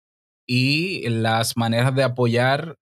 y 0.46 1.08
las 1.08 1.56
maneras 1.56 1.94
de 1.94 2.02
apoyar 2.02 2.76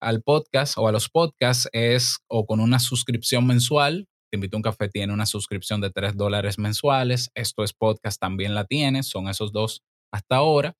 al 0.00 0.22
podcast 0.22 0.76
o 0.76 0.86
a 0.86 0.92
los 0.92 1.08
podcasts 1.08 1.68
es 1.72 2.18
o 2.28 2.46
con 2.46 2.60
una 2.60 2.78
suscripción 2.78 3.46
mensual 3.46 4.06
te 4.34 4.36
invito 4.36 4.56
un 4.56 4.64
café 4.64 4.88
tiene 4.88 5.12
una 5.12 5.26
suscripción 5.26 5.80
de 5.80 5.90
3 5.90 6.16
dólares 6.16 6.58
mensuales. 6.58 7.30
Esto 7.36 7.62
es 7.62 7.72
podcast, 7.72 8.20
también 8.20 8.52
la 8.52 8.64
tiene. 8.64 9.04
Son 9.04 9.28
esos 9.28 9.52
dos 9.52 9.84
hasta 10.12 10.34
ahora. 10.34 10.74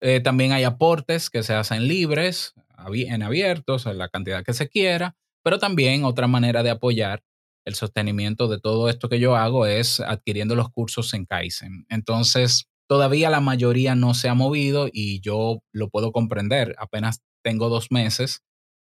Eh, 0.00 0.20
también 0.20 0.52
hay 0.52 0.64
aportes 0.64 1.28
que 1.28 1.42
se 1.42 1.52
hacen 1.52 1.88
libres, 1.88 2.54
en 2.88 3.22
abiertos, 3.22 3.84
en 3.84 3.98
la 3.98 4.08
cantidad 4.08 4.42
que 4.42 4.54
se 4.54 4.70
quiera. 4.70 5.14
Pero 5.44 5.58
también 5.58 6.04
otra 6.04 6.26
manera 6.26 6.62
de 6.62 6.70
apoyar 6.70 7.22
el 7.66 7.74
sostenimiento 7.74 8.48
de 8.48 8.60
todo 8.60 8.88
esto 8.88 9.10
que 9.10 9.20
yo 9.20 9.36
hago 9.36 9.66
es 9.66 10.00
adquiriendo 10.00 10.54
los 10.54 10.70
cursos 10.70 11.12
en 11.12 11.26
Kaizen. 11.26 11.84
Entonces, 11.90 12.64
todavía 12.88 13.28
la 13.28 13.40
mayoría 13.40 13.94
no 13.94 14.14
se 14.14 14.30
ha 14.30 14.34
movido 14.34 14.88
y 14.90 15.20
yo 15.20 15.58
lo 15.70 15.90
puedo 15.90 16.12
comprender. 16.12 16.74
Apenas 16.78 17.20
tengo 17.44 17.68
dos 17.68 17.88
meses 17.90 18.40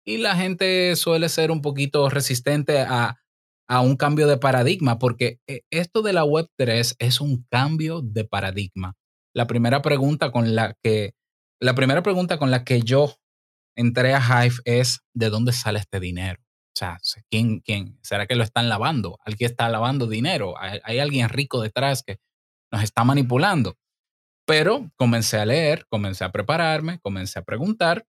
y 0.05 0.17
la 0.17 0.35
gente 0.35 0.97
suele 0.97 1.29
ser 1.29 1.53
un 1.53 1.63
poquito 1.63 2.11
resistente 2.11 2.81
a 2.81 3.22
a 3.73 3.81
un 3.81 3.97
cambio 3.97 4.27
de 4.27 4.37
paradigma, 4.37 4.99
porque 4.99 5.41
eh, 5.47 5.63
esto 5.71 6.03
de 6.03 6.13
la 6.13 6.25
Web 6.25 6.47
3 6.59 6.97
es 6.99 7.23
un 7.23 7.47
cambio 7.51 8.03
de 8.03 8.25
paradigma. 8.27 8.99
La 9.35 9.47
primera 9.47 9.81
pregunta 9.81 10.31
con 10.31 10.55
la 10.55 10.75
que, 10.83 11.15
la 11.59 11.75
primera 11.75 12.03
pregunta 12.03 12.37
con 12.37 12.51
la 12.51 12.65
que 12.65 12.83
yo 12.83 13.15
entré 13.75 14.13
a 14.13 14.21
Hive 14.21 14.57
es, 14.67 15.01
¿de 15.15 15.31
dónde 15.31 15.55
sale 15.55 15.79
este 15.79 16.01
dinero? 16.01 16.39
O 16.43 16.79
sea, 16.79 16.99
¿quién, 17.31 17.61
quién? 17.61 17.99
¿Será 18.03 18.27
que 18.27 18.35
lo 18.35 18.45
están 18.45 18.69
lavando? 18.69 19.19
¿Alguien 19.25 19.51
está 19.51 19.71
lavando 19.71 20.07
dinero? 20.07 20.53
¿Hay, 20.59 20.79
¿Hay 20.85 20.99
alguien 20.99 21.31
rico 21.31 21.63
detrás 21.63 22.03
que 22.03 22.19
nos 22.71 22.83
está 22.83 23.05
manipulando? 23.05 23.79
Pero 24.47 24.91
comencé 24.97 25.39
a 25.39 25.47
leer, 25.47 25.87
comencé 25.89 26.25
a 26.25 26.31
prepararme, 26.31 26.99
comencé 27.01 27.39
a 27.39 27.43
preguntar 27.43 28.05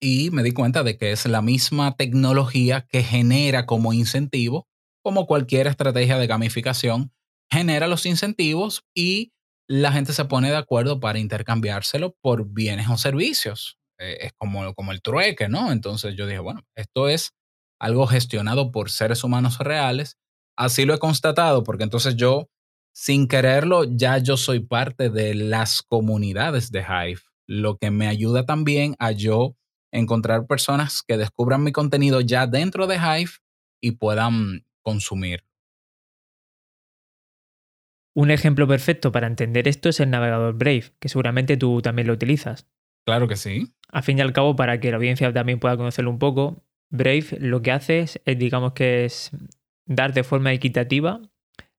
y 0.00 0.30
me 0.30 0.42
di 0.42 0.52
cuenta 0.52 0.82
de 0.84 0.96
que 0.96 1.12
es 1.12 1.26
la 1.26 1.42
misma 1.42 1.96
tecnología 1.96 2.86
que 2.88 3.02
genera 3.02 3.66
como 3.66 3.92
incentivo 3.92 4.69
como 5.02 5.26
cualquier 5.26 5.66
estrategia 5.66 6.18
de 6.18 6.26
gamificación, 6.26 7.12
genera 7.50 7.88
los 7.88 8.06
incentivos 8.06 8.84
y 8.94 9.32
la 9.68 9.92
gente 9.92 10.12
se 10.12 10.24
pone 10.24 10.50
de 10.50 10.56
acuerdo 10.56 11.00
para 11.00 11.18
intercambiárselo 11.18 12.16
por 12.20 12.46
bienes 12.48 12.88
o 12.88 12.96
servicios. 12.96 13.78
Eh, 13.98 14.18
es 14.22 14.32
como, 14.36 14.74
como 14.74 14.92
el 14.92 15.02
trueque, 15.02 15.48
¿no? 15.48 15.70
Entonces 15.70 16.16
yo 16.16 16.26
dije, 16.26 16.40
bueno, 16.40 16.62
esto 16.74 17.08
es 17.08 17.32
algo 17.80 18.06
gestionado 18.06 18.72
por 18.72 18.90
seres 18.90 19.24
humanos 19.24 19.58
reales. 19.58 20.16
Así 20.56 20.84
lo 20.84 20.94
he 20.94 20.98
constatado, 20.98 21.62
porque 21.62 21.84
entonces 21.84 22.16
yo, 22.16 22.48
sin 22.92 23.28
quererlo, 23.28 23.84
ya 23.84 24.18
yo 24.18 24.36
soy 24.36 24.60
parte 24.60 25.08
de 25.08 25.34
las 25.34 25.82
comunidades 25.82 26.70
de 26.70 26.80
Hive, 26.80 27.20
lo 27.46 27.76
que 27.78 27.90
me 27.90 28.08
ayuda 28.08 28.44
también 28.44 28.96
a 28.98 29.12
yo 29.12 29.56
encontrar 29.92 30.46
personas 30.46 31.02
que 31.06 31.16
descubran 31.16 31.62
mi 31.62 31.72
contenido 31.72 32.20
ya 32.20 32.46
dentro 32.46 32.86
de 32.86 32.96
Hive 32.96 33.32
y 33.80 33.92
puedan 33.92 34.64
consumir. 34.82 35.44
Un 38.14 38.30
ejemplo 38.30 38.66
perfecto 38.66 39.12
para 39.12 39.26
entender 39.26 39.68
esto 39.68 39.88
es 39.88 40.00
el 40.00 40.10
navegador 40.10 40.54
Brave, 40.54 40.92
que 40.98 41.08
seguramente 41.08 41.56
tú 41.56 41.80
también 41.80 42.08
lo 42.08 42.12
utilizas. 42.14 42.66
Claro 43.06 43.28
que 43.28 43.36
sí. 43.36 43.72
A 43.88 44.02
fin 44.02 44.18
y 44.18 44.20
al 44.20 44.32
cabo, 44.32 44.56
para 44.56 44.80
que 44.80 44.90
la 44.90 44.96
audiencia 44.96 45.32
también 45.32 45.60
pueda 45.60 45.76
conocerlo 45.76 46.10
un 46.10 46.18
poco, 46.18 46.64
Brave 46.90 47.38
lo 47.38 47.62
que 47.62 47.70
hace 47.70 48.00
es, 48.00 48.20
digamos 48.36 48.72
que 48.72 49.04
es 49.04 49.30
dar 49.86 50.12
de 50.12 50.24
forma 50.24 50.52
equitativa 50.52 51.20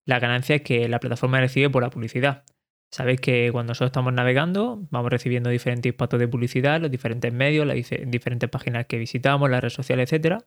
la 0.06 0.20
ganancia 0.20 0.60
que 0.60 0.88
la 0.90 1.00
plataforma 1.00 1.40
recibe 1.40 1.70
por 1.70 1.84
la 1.84 1.90
publicidad. 1.90 2.44
Sabéis 2.92 3.22
que 3.22 3.50
cuando 3.52 3.72
nosotros 3.72 3.90
estamos 3.90 4.14
navegando, 4.14 4.86
vamos 4.90 5.12
recibiendo 5.12 5.50
diferentes 5.50 5.92
impactos 5.92 6.20
de 6.20 6.28
publicidad, 6.28 6.82
los 6.82 6.92
diferentes 6.92 7.32
medios, 7.32 7.66
las 7.66 7.76
diferentes 8.08 8.50
páginas 8.50 8.86
que 8.86 8.98
visitamos, 8.98 9.50
las 9.50 9.62
redes 9.62 9.74
sociales, 9.74 10.12
etcétera. 10.12 10.40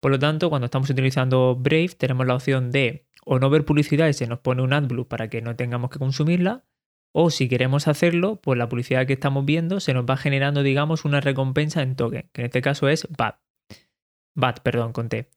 Por 0.00 0.10
lo 0.10 0.18
tanto, 0.18 0.48
cuando 0.50 0.66
estamos 0.66 0.88
utilizando 0.90 1.56
Brave, 1.56 1.90
tenemos 1.98 2.26
la 2.26 2.34
opción 2.34 2.70
de 2.70 3.06
o 3.24 3.38
no 3.38 3.50
ver 3.50 3.64
publicidad 3.64 4.08
y 4.08 4.14
se 4.14 4.26
nos 4.26 4.38
pone 4.38 4.62
un 4.62 4.72
AdBlue 4.72 5.06
para 5.06 5.28
que 5.28 5.42
no 5.42 5.54
tengamos 5.54 5.90
que 5.90 5.98
consumirla, 5.98 6.64
o 7.12 7.30
si 7.30 7.48
queremos 7.48 7.88
hacerlo, 7.88 8.40
pues 8.40 8.58
la 8.58 8.68
publicidad 8.68 9.06
que 9.06 9.14
estamos 9.14 9.44
viendo 9.44 9.80
se 9.80 9.92
nos 9.94 10.04
va 10.04 10.16
generando, 10.16 10.62
digamos, 10.62 11.04
una 11.04 11.20
recompensa 11.20 11.82
en 11.82 11.96
token, 11.96 12.30
que 12.32 12.42
en 12.42 12.46
este 12.46 12.62
caso 12.62 12.88
es 12.88 13.06
BAT. 13.16 13.36
BAT, 14.34 14.60
perdón, 14.60 14.92
conté. 14.92 15.28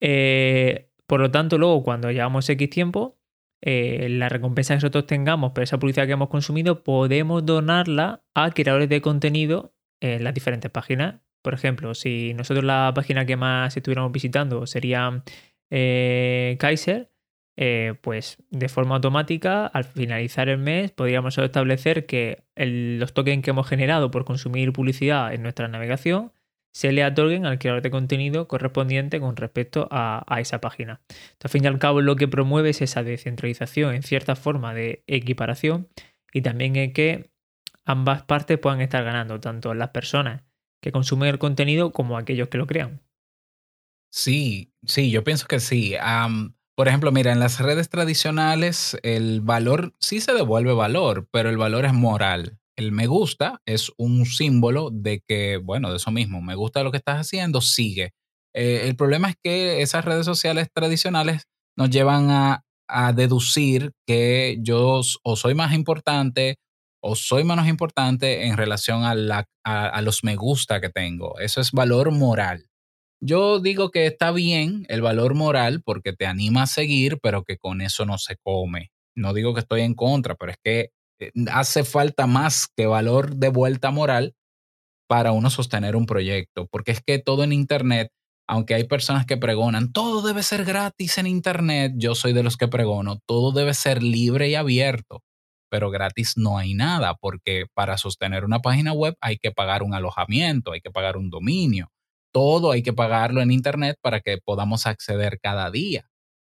Eh, 0.00 0.90
por 1.06 1.20
lo 1.20 1.30
tanto, 1.30 1.58
luego 1.58 1.82
cuando 1.82 2.10
llevamos 2.10 2.48
X 2.48 2.70
tiempo, 2.70 3.18
eh, 3.62 4.08
la 4.10 4.28
recompensa 4.28 4.74
que 4.74 4.76
nosotros 4.76 5.06
tengamos 5.06 5.52
por 5.52 5.62
esa 5.62 5.78
publicidad 5.78 6.06
que 6.06 6.12
hemos 6.12 6.28
consumido, 6.28 6.84
podemos 6.84 7.44
donarla 7.44 8.24
a 8.34 8.50
creadores 8.50 8.88
de 8.88 9.00
contenido 9.00 9.74
en 10.00 10.24
las 10.24 10.34
diferentes 10.34 10.70
páginas. 10.70 11.20
Por 11.46 11.54
ejemplo, 11.54 11.94
si 11.94 12.34
nosotros 12.34 12.64
la 12.64 12.90
página 12.92 13.24
que 13.24 13.36
más 13.36 13.76
estuviéramos 13.76 14.10
visitando 14.10 14.66
sería 14.66 15.22
eh, 15.70 16.56
Kaiser, 16.58 17.12
eh, 17.56 17.94
pues 18.00 18.38
de 18.50 18.68
forma 18.68 18.96
automática, 18.96 19.64
al 19.68 19.84
finalizar 19.84 20.48
el 20.48 20.58
mes, 20.58 20.90
podríamos 20.90 21.38
establecer 21.38 22.04
que 22.06 22.42
los 22.56 23.14
tokens 23.14 23.44
que 23.44 23.50
hemos 23.50 23.68
generado 23.68 24.10
por 24.10 24.24
consumir 24.24 24.72
publicidad 24.72 25.32
en 25.32 25.44
nuestra 25.44 25.68
navegación 25.68 26.32
se 26.74 26.90
le 26.90 27.06
otorguen 27.06 27.46
al 27.46 27.60
creador 27.60 27.82
de 27.82 27.92
contenido 27.92 28.48
correspondiente 28.48 29.20
con 29.20 29.36
respecto 29.36 29.86
a, 29.92 30.24
esa 30.40 30.60
página. 30.60 31.00
al 31.44 31.50
fin 31.50 31.62
y 31.62 31.68
al 31.68 31.78
cabo, 31.78 32.00
lo 32.00 32.16
que 32.16 32.26
promueve 32.26 32.70
es 32.70 32.82
esa 32.82 33.04
descentralización 33.04 33.94
en 33.94 34.02
cierta 34.02 34.34
forma 34.34 34.74
de 34.74 35.04
equiparación 35.06 35.86
y 36.32 36.42
también 36.42 36.74
es 36.74 36.92
que 36.92 37.30
ambas 37.84 38.24
partes 38.24 38.58
puedan 38.58 38.80
estar 38.80 39.04
ganando, 39.04 39.38
tanto 39.38 39.74
las 39.74 39.90
personas 39.90 40.42
que 40.80 40.92
consumen 40.92 41.28
el 41.28 41.38
contenido 41.38 41.92
como 41.92 42.16
aquellos 42.16 42.48
que 42.48 42.58
lo 42.58 42.66
crean. 42.66 43.02
Sí, 44.10 44.72
sí, 44.86 45.10
yo 45.10 45.24
pienso 45.24 45.46
que 45.46 45.60
sí. 45.60 45.94
por 46.74 46.88
ejemplo, 46.88 47.12
mira, 47.12 47.32
en 47.32 47.40
las 47.40 47.60
redes 47.60 47.88
tradicionales 47.88 48.96
el 49.02 49.40
valor 49.40 49.94
sí 50.00 50.20
se 50.20 50.32
devuelve 50.32 50.72
valor, 50.72 51.28
pero 51.30 51.50
el 51.50 51.56
valor 51.56 51.84
es 51.84 51.92
moral. 51.92 52.58
El 52.76 52.92
me 52.92 53.06
gusta 53.06 53.62
es 53.64 53.90
un 53.96 54.26
símbolo 54.26 54.90
de 54.90 55.22
que, 55.26 55.56
bueno, 55.56 55.90
de 55.90 55.96
eso 55.96 56.10
mismo, 56.10 56.42
me 56.42 56.54
gusta 56.54 56.82
lo 56.82 56.90
que 56.90 56.98
estás 56.98 57.18
haciendo, 57.20 57.60
sigue. 57.60 58.12
Eh, 58.54 58.88
el 58.88 58.96
problema 58.96 59.30
es 59.30 59.36
que 59.42 59.82
esas 59.82 60.04
redes 60.04 60.24
sociales 60.24 60.68
tradicionales 60.72 61.46
nos 61.76 61.90
llevan 61.90 62.30
a, 62.30 62.62
deducir 63.14 63.90
que 64.06 64.58
yo 64.60 65.00
o 65.24 65.36
soy 65.36 65.54
más 65.54 65.74
importante 65.74 66.56
o 67.06 67.14
soy 67.14 67.44
menos 67.44 67.68
importante 67.68 68.46
en 68.46 68.56
relación 68.56 69.04
a, 69.04 69.14
la, 69.14 69.48
a 69.64 70.02
los 70.02 70.24
me 70.24 70.36
gusta 70.36 70.80
que 70.80 70.88
tengo. 70.88 71.38
Eso 71.38 71.60
es 71.60 71.72
valor 71.72 72.10
moral. 72.10 72.66
Yo 73.20 73.60
digo 73.60 73.90
que 73.90 74.06
está 74.06 74.30
bien 74.30 74.84
el 74.88 75.02
valor 75.02 75.34
moral 75.34 75.82
porque 75.84 76.12
te 76.12 76.26
anima 76.26 76.62
a 76.62 76.66
seguir, 76.66 77.18
pero 77.22 77.44
que 77.44 77.56
con 77.56 77.80
eso 77.80 78.04
no 78.04 78.18
se 78.18 78.36
come. 78.36 78.90
No 79.14 79.32
digo 79.32 79.54
que 79.54 79.60
estoy 79.60 79.82
en 79.82 79.94
contra, 79.94 80.34
pero 80.34 80.52
es 80.52 80.58
que 80.62 80.90
eh, 81.20 81.30
hace 81.50 81.84
falta 81.84 82.26
más 82.26 82.68
que 82.76 82.86
valor 82.86 83.36
de 83.36 83.48
vuelta 83.48 83.90
moral 83.90 84.34
para 85.08 85.32
uno 85.32 85.50
sostener 85.50 85.96
un 85.96 86.06
proyecto, 86.06 86.66
porque 86.66 86.90
es 86.92 87.00
que 87.00 87.18
todo 87.18 87.44
en 87.44 87.52
Internet, 87.52 88.10
aunque 88.48 88.74
hay 88.74 88.84
personas 88.84 89.24
que 89.24 89.36
pregonan, 89.36 89.92
todo 89.92 90.26
debe 90.26 90.42
ser 90.42 90.64
gratis 90.64 91.18
en 91.18 91.26
Internet, 91.26 91.92
yo 91.96 92.14
soy 92.14 92.32
de 92.32 92.42
los 92.42 92.56
que 92.56 92.68
pregono, 92.68 93.20
todo 93.24 93.52
debe 93.52 93.72
ser 93.72 94.02
libre 94.02 94.48
y 94.48 94.56
abierto, 94.56 95.22
pero 95.68 95.90
gratis 95.90 96.34
no 96.36 96.58
hay 96.58 96.74
nada, 96.74 97.14
porque 97.14 97.66
para 97.74 97.98
sostener 97.98 98.44
una 98.44 98.60
página 98.60 98.92
web 98.92 99.16
hay 99.20 99.38
que 99.38 99.52
pagar 99.52 99.82
un 99.82 99.94
alojamiento, 99.94 100.72
hay 100.72 100.80
que 100.80 100.90
pagar 100.90 101.16
un 101.16 101.30
dominio, 101.30 101.90
todo 102.32 102.72
hay 102.72 102.82
que 102.82 102.92
pagarlo 102.92 103.40
en 103.40 103.50
Internet 103.50 103.98
para 104.00 104.20
que 104.20 104.38
podamos 104.38 104.86
acceder 104.86 105.38
cada 105.40 105.70
día. 105.70 106.08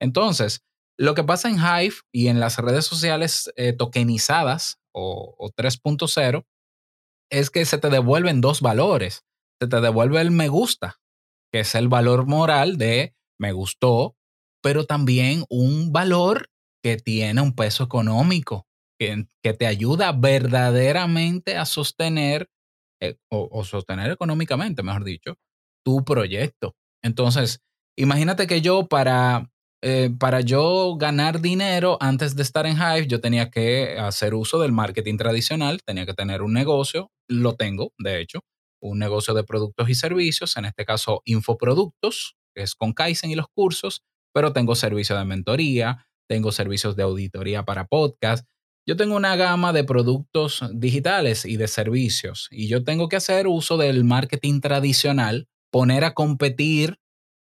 Entonces, 0.01 0.61
lo 0.99 1.15
que 1.15 1.25
pasa 1.25 1.51
en 1.51 1.57
Hive 1.57 1.97
y 2.13 2.29
en 2.29 2.41
las 2.41 2.59
redes 2.59 2.87
sociales 2.87 3.53
eh, 3.57 3.75
tokenizadas 3.75 4.79
o, 4.93 5.51
3.0 5.57 6.45
es 7.31 7.51
que 7.51 7.65
se 7.67 7.79
te 7.79 7.91
devuelven 7.91 8.41
dos 8.41 8.61
valores. 8.63 9.25
Se 9.61 9.69
te 9.69 9.81
devuelve 9.81 10.21
el 10.21 10.31
me 10.31 10.49
gusta, 10.49 10.97
que 11.53 11.61
es 11.61 11.75
el 11.75 11.89
valor 11.89 12.27
moral 12.27 12.79
de 12.79 13.15
me 13.39 13.53
gustó, 13.53 14.17
pero 14.63 14.87
también 14.87 15.45
un 15.51 15.93
valor 15.93 16.49
que 16.83 16.97
tiene 16.97 17.43
un 17.43 17.55
peso 17.55 17.85
económico, 17.85 18.67
que, 18.99 19.27
te 19.43 19.67
ayuda 19.67 20.13
verdaderamente 20.13 21.57
a 21.57 21.67
sostener 21.67 22.49
eh, 23.01 23.17
o 23.29 23.63
sostener 23.65 24.11
económicamente, 24.11 24.83
mejor 24.83 25.05
dicho, 25.05 25.37
tu 25.87 26.05
proyecto. 26.05 26.75
Entonces, 27.05 27.61
imagínate 27.97 28.49
que 28.49 28.61
yo 28.61 28.89
para, 28.89 29.53
eh, 29.85 30.11
para 30.19 30.41
yo 30.41 30.97
ganar 30.97 31.41
dinero 31.41 31.97
antes 32.01 32.35
de 32.35 32.43
estar 32.43 32.67
en 32.67 32.77
Hive, 32.77 33.07
yo 33.07 33.21
tenía 33.21 33.51
que 33.51 33.97
hacer 33.97 34.35
uso 34.35 34.59
del 34.59 34.73
marketing 34.73 35.17
tradicional, 35.17 35.81
tenía 35.87 36.05
que 36.05 36.15
tener 36.15 36.43
un 36.43 36.53
negocio, 36.53 37.13
lo 37.29 37.55
tengo, 37.55 37.93
de 37.99 38.21
hecho, 38.21 38.41
un 38.83 38.99
negocio 38.99 39.33
de 39.33 39.45
productos 39.45 39.89
y 39.89 39.95
servicios, 39.95 40.57
en 40.57 40.65
este 40.65 40.85
caso 40.85 41.23
infoproductos, 41.25 42.37
que 42.53 42.63
es 42.65 42.75
con 42.75 42.93
Kaizen 42.93 43.31
y 43.31 43.37
los 43.37 43.47
cursos, 43.55 44.03
pero 44.35 44.53
tengo 44.53 44.75
servicio 44.75 45.17
de 45.17 45.25
mentoría, 45.25 46.09
tengo 46.29 46.51
servicios 46.51 46.97
de 46.97 47.05
auditoría 47.05 47.65
para 47.65 47.87
podcast, 47.87 48.45
yo 48.87 48.97
tengo 48.97 49.17
una 49.17 49.35
gama 49.35 49.73
de 49.73 49.83
productos 49.83 50.63
digitales 50.73 51.45
y 51.45 51.57
de 51.57 51.67
servicios 51.67 52.49
y 52.53 52.69
yo 52.69 52.85
tengo 52.85 53.09
que 53.09 53.17
hacer 53.17 53.49
uso 53.49 53.77
del 53.77 54.05
marketing 54.05 54.61
tradicional 54.61 55.49
poner 55.73 56.05
a 56.05 56.15
competir 56.15 56.99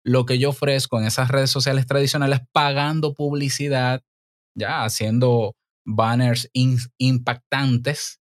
lo 0.04 0.26
que 0.26 0.38
yo 0.38 0.50
ofrezco 0.50 1.00
en 1.00 1.06
esas 1.06 1.30
redes 1.30 1.50
sociales 1.50 1.88
tradicionales 1.88 2.42
pagando 2.52 3.14
publicidad, 3.14 4.04
ya 4.56 4.84
haciendo 4.84 5.56
banners 5.86 6.50
impactantes, 6.98 8.20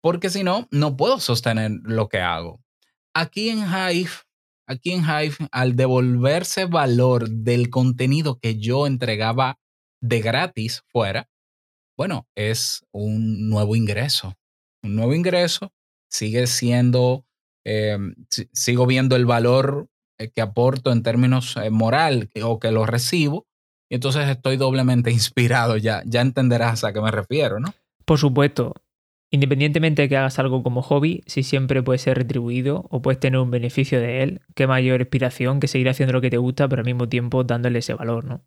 porque 0.00 0.30
si 0.30 0.44
no, 0.44 0.68
no 0.70 0.96
puedo 0.96 1.20
sostener 1.20 1.72
lo 1.82 2.08
que 2.08 2.20
hago. 2.20 2.60
Aquí 3.14 3.48
en 3.48 3.58
Hive, 3.58 4.10
aquí 4.66 4.92
en 4.92 5.02
Hive, 5.02 5.36
al 5.50 5.76
devolverse 5.76 6.66
valor 6.66 7.28
del 7.28 7.70
contenido 7.70 8.38
que 8.38 8.58
yo 8.58 8.86
entregaba 8.86 9.58
de 10.00 10.20
gratis 10.20 10.82
fuera, 10.88 11.28
bueno, 12.00 12.26
es 12.34 12.86
un 12.92 13.50
nuevo 13.50 13.76
ingreso. 13.76 14.32
Un 14.82 14.96
nuevo 14.96 15.12
ingreso 15.12 15.70
sigue 16.08 16.46
siendo 16.46 17.26
eh, 17.66 17.98
sigo 18.54 18.86
viendo 18.86 19.16
el 19.16 19.26
valor 19.26 19.86
eh, 20.18 20.30
que 20.30 20.40
aporto 20.40 20.92
en 20.92 21.02
términos 21.02 21.58
eh, 21.58 21.68
moral 21.68 22.30
o 22.42 22.58
que 22.58 22.70
lo 22.70 22.86
recibo, 22.86 23.46
y 23.90 23.96
entonces 23.96 24.26
estoy 24.30 24.56
doblemente 24.56 25.10
inspirado, 25.12 25.76
ya, 25.76 26.02
ya 26.06 26.22
entenderás 26.22 26.84
a 26.84 26.94
qué 26.94 27.02
me 27.02 27.10
refiero, 27.10 27.60
¿no? 27.60 27.74
Por 28.06 28.16
supuesto, 28.16 28.72
independientemente 29.30 30.00
de 30.00 30.08
que 30.08 30.16
hagas 30.16 30.38
algo 30.38 30.62
como 30.62 30.80
hobby, 30.80 31.22
si 31.26 31.42
siempre 31.42 31.82
puedes 31.82 32.00
ser 32.00 32.16
retribuido 32.16 32.86
o 32.88 33.02
puedes 33.02 33.20
tener 33.20 33.38
un 33.40 33.50
beneficio 33.50 34.00
de 34.00 34.22
él, 34.22 34.40
qué 34.54 34.66
mayor 34.66 35.02
inspiración 35.02 35.60
que 35.60 35.68
seguir 35.68 35.90
haciendo 35.90 36.14
lo 36.14 36.22
que 36.22 36.30
te 36.30 36.38
gusta, 36.38 36.66
pero 36.66 36.80
al 36.80 36.86
mismo 36.86 37.10
tiempo 37.10 37.44
dándole 37.44 37.80
ese 37.80 37.92
valor, 37.92 38.24
¿no? 38.24 38.42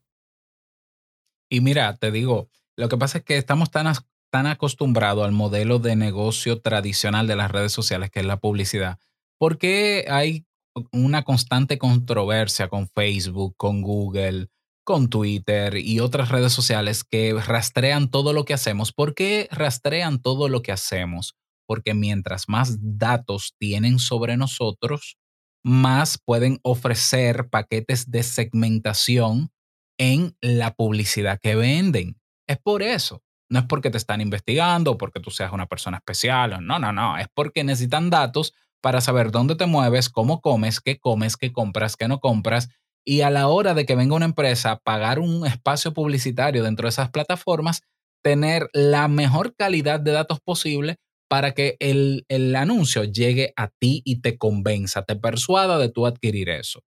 Y 1.51 1.61
mira, 1.61 1.95
te 1.97 2.09
digo, 2.09 2.49
lo 2.77 2.89
que 2.89 2.97
pasa 2.97 3.19
es 3.19 3.23
que 3.23 3.37
estamos 3.37 3.71
tan, 3.71 3.93
tan 4.31 4.47
acostumbrado 4.47 5.23
al 5.23 5.31
modelo 5.31 5.79
de 5.79 5.95
negocio 5.95 6.61
tradicional 6.61 7.27
de 7.27 7.35
las 7.35 7.51
redes 7.51 7.71
sociales, 7.71 8.09
que 8.09 8.21
es 8.21 8.25
la 8.25 8.39
publicidad, 8.39 8.99
¿por 9.39 9.57
qué 9.57 10.05
hay 10.09 10.45
una 10.91 11.23
constante 11.23 11.77
controversia 11.77 12.67
con 12.67 12.87
Facebook, 12.87 13.55
con 13.57 13.81
Google, 13.81 14.47
con 14.83 15.09
Twitter 15.09 15.77
y 15.77 15.99
otras 15.99 16.29
redes 16.29 16.51
sociales 16.51 17.03
que 17.03 17.33
rastrean 17.33 18.09
todo 18.09 18.33
lo 18.33 18.45
que 18.45 18.53
hacemos? 18.53 18.91
¿Por 18.91 19.13
qué 19.13 19.47
rastrean 19.51 20.21
todo 20.21 20.49
lo 20.49 20.61
que 20.61 20.71
hacemos? 20.71 21.35
Porque 21.67 21.93
mientras 21.93 22.49
más 22.49 22.77
datos 22.81 23.55
tienen 23.59 23.99
sobre 23.99 24.35
nosotros, 24.35 25.17
más 25.63 26.17
pueden 26.17 26.59
ofrecer 26.63 27.49
paquetes 27.49 28.11
de 28.11 28.23
segmentación 28.23 29.51
en 29.97 30.35
la 30.41 30.73
publicidad 30.73 31.39
que 31.41 31.55
venden. 31.55 32.17
Es 32.47 32.57
por 32.57 32.83
eso. 32.83 33.21
No 33.49 33.59
es 33.59 33.65
porque 33.65 33.89
te 33.89 33.97
están 33.97 34.21
investigando 34.21 34.91
o 34.91 34.97
porque 34.97 35.19
tú 35.19 35.29
seas 35.29 35.53
una 35.53 35.67
persona 35.67 35.97
especial. 35.97 36.65
No, 36.65 36.79
no, 36.79 36.91
no. 36.91 37.17
Es 37.17 37.27
porque 37.33 37.63
necesitan 37.63 38.09
datos 38.09 38.53
para 38.81 38.99
saber 38.99 39.31
dónde 39.31 39.55
te 39.55 39.65
mueves, 39.65 40.09
cómo 40.09 40.41
comes, 40.41 40.81
qué 40.81 40.99
comes, 40.99 41.37
qué 41.37 41.51
compras, 41.53 41.95
qué 41.95 42.07
no 42.07 42.19
compras. 42.19 42.69
Y 43.05 43.21
a 43.21 43.29
la 43.29 43.47
hora 43.47 43.73
de 43.73 43.85
que 43.85 43.95
venga 43.95 44.15
una 44.15 44.25
empresa, 44.25 44.77
pagar 44.83 45.19
un 45.19 45.45
espacio 45.45 45.93
publicitario 45.93 46.63
dentro 46.63 46.85
de 46.85 46.89
esas 46.89 47.09
plataformas, 47.09 47.81
tener 48.23 48.69
la 48.73 49.07
mejor 49.07 49.55
calidad 49.55 49.99
de 49.99 50.11
datos 50.11 50.39
posible 50.39 50.97
para 51.29 51.53
que 51.53 51.77
el, 51.79 52.25
el 52.27 52.55
anuncio 52.55 53.03
llegue 53.03 53.53
a 53.55 53.69
ti 53.69 54.01
y 54.05 54.21
te 54.21 54.37
convenza, 54.37 55.03
te 55.03 55.15
persuada 55.15 55.77
de 55.77 55.89
tú 55.89 56.05
adquirir 56.05 56.49
eso. 56.49 56.81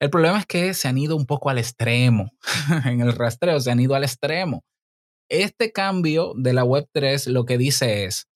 El 0.00 0.10
problema 0.10 0.38
es 0.38 0.46
que 0.46 0.74
se 0.74 0.88
han 0.88 0.98
ido 0.98 1.16
un 1.16 1.26
poco 1.26 1.48
al 1.48 1.58
extremo 1.58 2.30
en 2.84 3.00
el 3.00 3.12
rastreo, 3.12 3.58
se 3.60 3.70
han 3.70 3.80
ido 3.80 3.94
al 3.94 4.04
extremo. 4.04 4.64
Este 5.28 5.72
cambio 5.72 6.34
de 6.36 6.52
la 6.52 6.64
Web3 6.64 7.26
lo 7.26 7.44
que 7.46 7.58
dice 7.58 8.04
es, 8.04 8.28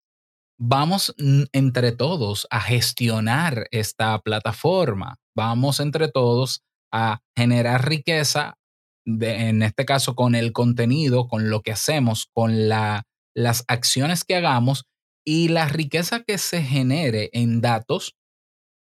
vamos 0.59 1.15
entre 1.53 1.93
todos 1.93 2.49
a 2.51 2.61
gestionar 2.61 3.69
esta 3.71 4.19
plataforma, 4.21 5.17
vamos 5.37 5.79
entre 5.79 6.09
todos 6.09 6.63
a 6.93 7.21
generar 7.37 7.89
riqueza, 7.89 8.59
en 9.07 9.63
este 9.63 9.85
caso 9.85 10.15
con 10.17 10.35
el 10.35 10.53
contenido, 10.53 11.29
con 11.29 11.49
lo 11.49 11.63
que 11.63 11.73
hacemos, 11.73 12.29
con 12.35 12.69
la, 12.69 13.05
las 13.35 13.65
acciones 13.69 14.25
que 14.25 14.35
hagamos 14.35 14.85
y 15.25 15.49
la 15.49 15.69
riqueza 15.69 16.25
que 16.25 16.39
se 16.39 16.63
genere 16.63 17.31
en 17.33 17.61
datos, 17.61 18.17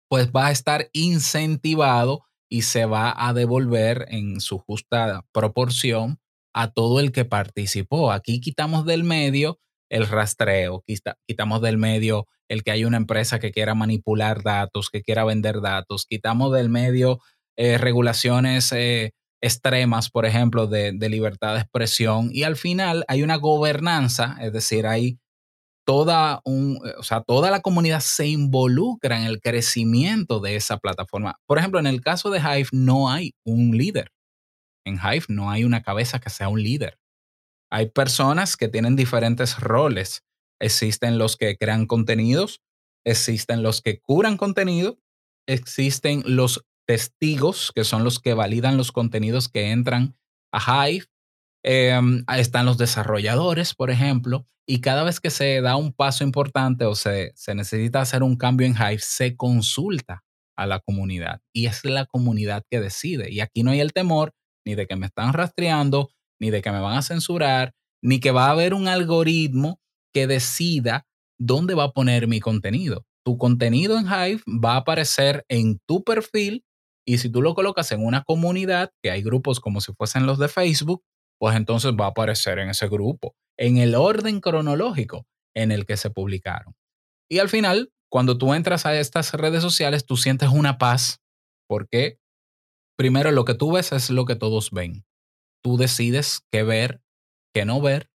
pues 0.10 0.32
va 0.32 0.47
a 0.47 0.51
estar 0.51 0.89
incentivado 0.93 2.25
y 2.49 2.63
se 2.63 2.86
va 2.86 3.13
a 3.15 3.34
devolver 3.34 4.06
en 4.10 4.41
su 4.41 4.58
justa 4.58 5.25
proporción 5.32 6.19
a 6.54 6.72
todo 6.72 7.00
el 7.00 7.12
que 7.12 7.26
participó. 7.26 8.12
Aquí 8.12 8.39
quitamos 8.39 8.86
del 8.86 9.04
medio 9.04 9.60
el 9.89 10.08
rastreo, 10.08 10.84
quitamos 11.28 11.62
del 11.62 11.78
medio 11.78 12.28
el 12.50 12.63
que 12.63 12.72
hay 12.72 12.86
una 12.86 12.98
empresa 12.98 13.39
que 13.39 13.52
quiera 13.52 13.76
manipular 13.76 14.42
datos, 14.42 14.89
que 14.89 15.04
quiera 15.04 15.24
vender 15.24 15.62
datos, 15.62 16.06
quitamos 16.08 16.52
del 16.54 16.70
medio 16.70 17.20
eh, 17.58 17.78
regulaciones 17.78 18.72
eh, 18.72 19.12
extremas, 19.42 20.10
por 20.10 20.26
ejemplo, 20.26 20.66
de, 20.68 20.94
de, 20.94 21.10
libertad 21.10 21.54
de 21.54 21.62
expresión, 21.62 22.30
y 22.32 22.44
al 22.44 22.56
final 22.56 23.06
hay 23.08 23.22
una 23.22 23.36
gobernanza, 23.36 24.38
es 24.42 24.52
decir, 24.52 24.88
hay 24.88 25.20
toda, 25.86 26.42
un, 26.46 26.80
o 26.98 27.04
sea, 27.04 27.22
toda 27.22 27.52
la 27.52 27.62
comunidad 27.62 28.00
se 28.00 28.28
involucra 28.28 29.20
en 29.20 29.26
el 29.26 29.42
crecimiento 29.42 30.39
de 30.39 30.56
esa 30.56 30.78
plataforma. 30.78 31.36
Por 31.46 31.58
ejemplo, 31.60 31.80
en 31.80 31.88
el 31.88 32.02
caso 32.02 32.30
de 32.30 32.39
Hive 32.39 32.70
no 32.72 33.10
hay 33.10 33.34
un 33.44 33.78
líder. 33.78 34.10
En 34.86 34.96
Hive 34.96 35.26
no 35.30 35.50
hay 35.50 35.63
una 35.63 35.84
cabeza 35.84 36.19
que 36.19 36.30
sea 36.30 36.50
un 36.50 36.62
líder. 36.62 37.00
Hay 37.72 37.89
personas 37.89 38.58
que 38.58 38.67
tienen 38.67 38.96
diferentes 38.96 39.60
roles. 39.60 40.24
Existen 40.60 41.17
los 41.17 41.38
que 41.38 41.58
crean 41.58 41.88
contenidos, 41.88 42.62
existen 43.06 43.63
los 43.63 43.82
que 43.82 44.00
curan 44.00 44.38
contenido, 44.38 45.00
existen 45.48 46.24
los 46.26 46.65
testigos, 46.88 47.72
que 47.74 47.84
son 47.84 48.04
los 48.04 48.19
que 48.19 48.34
validan 48.34 48.78
los 48.78 48.91
contenidos 48.91 49.50
que 49.50 49.72
entran 49.72 50.15
a 50.52 50.88
Hive. 50.88 51.06
Em, 51.65 52.26
están 52.38 52.65
los 52.65 52.78
desarrolladores, 52.78 53.74
por 53.74 53.89
ejemplo, 53.89 54.46
y 54.67 54.82
cada 54.82 55.04
vez 55.04 55.19
que 55.19 55.30
se 55.30 55.62
da 55.62 55.76
un 55.76 55.93
paso 55.93 56.24
importante 56.24 56.86
o 56.86 56.96
se, 56.96 57.32
se 57.36 57.56
necesita 57.56 58.02
hacer 58.02 58.22
un 58.22 58.36
cambio 58.36 58.67
en 58.67 58.76
Hive, 58.76 59.00
se 59.00 59.36
consulta 59.36 60.24
a 60.56 60.67
la 60.67 60.80
comunidad 60.80 61.41
y 61.54 61.65
es 61.65 61.84
la 61.86 62.06
comunidad 62.06 62.63
que 62.69 62.80
decide. 62.80 63.32
Y 63.32 63.39
aquí 63.39 63.63
no 63.63 63.72
hay 63.72 63.80
el 63.80 63.93
temor 63.93 64.34
ni 64.65 64.76
de 64.76 64.88
que 64.88 64.95
me 64.95 65.06
están 65.06 65.34
rastreando, 65.34 66.10
ni 66.39 66.49
de 66.49 66.62
que 66.62 66.71
me 66.71 66.80
van 66.80 66.97
a 66.97 67.02
censurar, 67.02 67.73
ni 68.02 68.19
que 68.19 68.32
va 68.32 68.47
a 68.47 68.52
haber 68.52 68.73
un 68.73 68.88
algoritmo 68.88 69.80
que 70.13 70.28
decida 70.28 71.06
dónde 71.39 71.73
va 71.73 71.86
a 71.86 71.91
poner 71.91 72.28
mi 72.28 72.39
contenido. 72.39 73.06
Tu 73.26 73.38
contenido 73.38 73.97
en 73.97 74.06
Hive 74.06 74.41
va 74.47 74.73
a 74.73 74.78
aparecer 74.78 75.45
en 75.47 75.80
tu 75.88 76.04
perfil 76.04 76.63
y 77.06 77.17
si 77.17 77.30
tú 77.30 77.41
lo 77.41 77.54
colocas 77.54 77.91
en 77.91 78.06
una 78.06 78.23
comunidad, 78.23 78.91
que 79.02 79.12
hay 79.12 79.21
grupos 79.21 79.60
como 79.60 79.82
si 79.82 79.93
fuesen 79.93 80.26
los 80.26 80.39
de 80.39 80.47
Facebook, 80.47 81.04
pues 81.39 81.56
entonces 81.56 81.91
va 81.99 82.06
a 82.06 82.10
aparecer 82.10 82.60
en 82.60 82.69
ese 82.69 82.88
grupo, 82.88 83.36
en 83.58 83.78
el 83.78 83.95
orden 83.95 84.39
cronológico 84.39 85.26
en 85.56 85.71
el 85.71 85.86
que 85.86 85.97
se 85.97 86.10
publicaron. 86.10 86.73
Y 87.30 87.39
al 87.39 87.49
final, 87.49 87.91
cuando 88.10 88.38
tú 88.38 88.54
entras 88.54 88.86
a 88.86 88.97
estas 88.97 89.34
redes 89.34 89.62
sociales, 89.62 90.06
tú 90.06 90.17
sientes 90.17 90.49
una 90.49 90.78
paz 90.78 91.19
porque 91.67 92.19
primero 92.97 93.32
lo 93.32 93.45
que 93.45 93.53
tú 93.53 93.71
ves 93.71 93.91
es 93.91 94.10
lo 94.10 94.25
que 94.25 94.36
todos 94.36 94.71
ven. 94.71 95.06
Tú 95.63 95.77
decides 95.77 96.41
qué 96.51 96.63
ver, 96.63 97.01
qué 97.53 97.65
no 97.65 97.82
ver, 97.82 98.10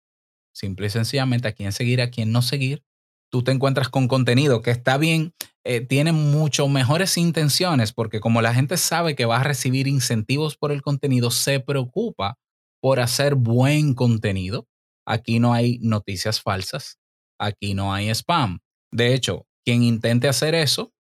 simple 0.54 0.88
y 0.88 0.90
sencillamente 0.90 1.48
a 1.48 1.54
quién 1.54 1.72
seguir, 1.72 2.02
a 2.02 2.10
quién 2.10 2.32
no 2.32 2.42
seguir. 2.42 2.84
Tú 3.32 3.44
te 3.44 3.52
encuentras 3.52 3.90
con 3.90 4.08
contenido 4.08 4.62
que 4.62 4.72
está 4.72 4.98
bien, 4.98 5.34
eh, 5.64 5.82
tiene 5.82 6.12
mucho 6.14 6.68
mejores 6.68 7.18
intenciones, 7.18 7.92
porque 7.92 8.20
como 8.20 8.42
la 8.42 8.54
gente 8.54 8.78
sabe 8.78 9.16
que 9.16 9.26
va 9.26 9.38
a 9.38 9.44
recibir 9.44 9.88
incentivos 9.88 10.58
por 10.58 10.72
el 10.72 10.82
contenido, 10.82 11.30
se 11.30 11.60
preocupa 11.60 12.38
por 12.82 13.00
hacer 13.00 13.36
buen 13.36 13.94
contenido. 13.94 14.68
Aquí 15.06 15.40
no 15.40 15.54
hay 15.54 15.80
noticias 15.80 16.42
falsas, 16.42 17.00
aquí 17.40 17.74
no 17.74 17.94
hay 17.94 18.10
spam. 18.10 18.60
De 18.92 19.14
hecho, 19.14 19.46
quien 19.66 19.84
intente 19.84 20.28
hacer 20.30 20.56
eso 20.56 20.94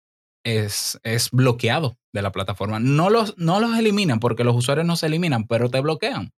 es, 0.47 0.97
es 1.03 1.29
bloqueado 1.31 1.97
de 2.13 2.21
la 2.21 2.31
plataforma. 2.31 2.79
No 2.79 3.09
los, 3.09 3.37
no 3.37 3.59
los 3.59 3.77
eliminan 3.77 4.19
porque 4.19 4.45
los 4.45 4.55
usuarios 4.55 4.87
no 4.87 4.95
se 4.95 5.07
eliminan, 5.07 5.45
pero 5.45 5.69
te 5.69 5.81
bloquean. 5.81 6.31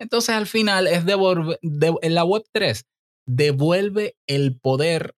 Entonces 0.00 0.34
al 0.34 0.46
final 0.46 0.88
es 0.88 1.04
devolver, 1.04 1.58
en 1.62 2.14
la 2.14 2.24
web 2.24 2.42
3 2.52 2.86
devuelve 3.26 4.16
el 4.26 4.58
poder 4.58 5.14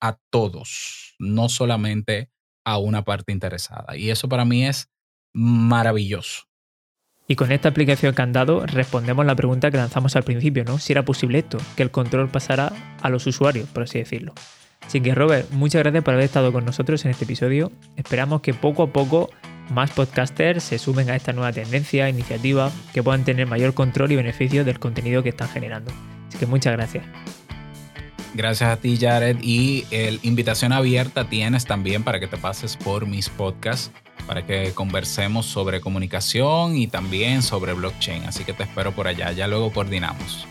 a 0.00 0.18
todos, 0.30 1.14
no 1.20 1.48
solamente 1.48 2.30
a 2.64 2.78
una 2.78 3.04
parte 3.04 3.32
interesada. 3.32 3.96
Y 3.96 4.10
eso 4.10 4.28
para 4.28 4.44
mí 4.44 4.66
es 4.66 4.90
maravilloso. 5.32 6.44
Y 7.28 7.36
con 7.36 7.52
esta 7.52 7.68
aplicación 7.68 8.14
que 8.14 8.22
han 8.22 8.32
dado, 8.32 8.66
respondemos 8.66 9.24
la 9.24 9.36
pregunta 9.36 9.70
que 9.70 9.76
lanzamos 9.76 10.16
al 10.16 10.24
principio, 10.24 10.64
¿no? 10.64 10.78
Si 10.78 10.92
era 10.92 11.04
posible 11.04 11.38
esto, 11.38 11.58
que 11.76 11.82
el 11.82 11.90
control 11.90 12.28
pasara 12.28 12.72
a 13.02 13.08
los 13.08 13.26
usuarios, 13.26 13.68
por 13.68 13.84
así 13.84 13.98
decirlo. 13.98 14.32
Así 14.86 15.00
que 15.00 15.14
Robert, 15.14 15.50
muchas 15.50 15.82
gracias 15.82 16.04
por 16.04 16.14
haber 16.14 16.26
estado 16.26 16.52
con 16.52 16.64
nosotros 16.64 17.04
en 17.04 17.10
este 17.10 17.24
episodio. 17.24 17.72
Esperamos 17.96 18.40
que 18.40 18.54
poco 18.54 18.84
a 18.84 18.86
poco 18.92 19.30
más 19.70 19.90
podcasters 19.90 20.62
se 20.62 20.78
sumen 20.78 21.10
a 21.10 21.16
esta 21.16 21.32
nueva 21.32 21.52
tendencia, 21.52 22.08
iniciativa, 22.08 22.70
que 22.94 23.02
puedan 23.02 23.24
tener 23.24 23.46
mayor 23.46 23.74
control 23.74 24.12
y 24.12 24.16
beneficio 24.16 24.64
del 24.64 24.78
contenido 24.78 25.22
que 25.22 25.30
están 25.30 25.48
generando. 25.48 25.92
Así 26.28 26.38
que 26.38 26.46
muchas 26.46 26.72
gracias. 26.72 27.04
Gracias 28.34 28.70
a 28.70 28.76
ti, 28.76 28.98
Jared. 29.00 29.38
Y 29.42 29.86
el 29.90 30.20
invitación 30.22 30.72
abierta 30.72 31.28
tienes 31.28 31.64
también 31.64 32.04
para 32.04 32.20
que 32.20 32.26
te 32.26 32.36
pases 32.36 32.76
por 32.76 33.06
mis 33.06 33.28
podcasts, 33.28 33.90
para 34.26 34.46
que 34.46 34.72
conversemos 34.74 35.46
sobre 35.46 35.80
comunicación 35.80 36.76
y 36.76 36.86
también 36.86 37.42
sobre 37.42 37.72
blockchain. 37.72 38.24
Así 38.24 38.44
que 38.44 38.52
te 38.52 38.64
espero 38.64 38.92
por 38.92 39.08
allá. 39.08 39.32
Ya 39.32 39.48
luego 39.48 39.72
coordinamos. 39.72 40.46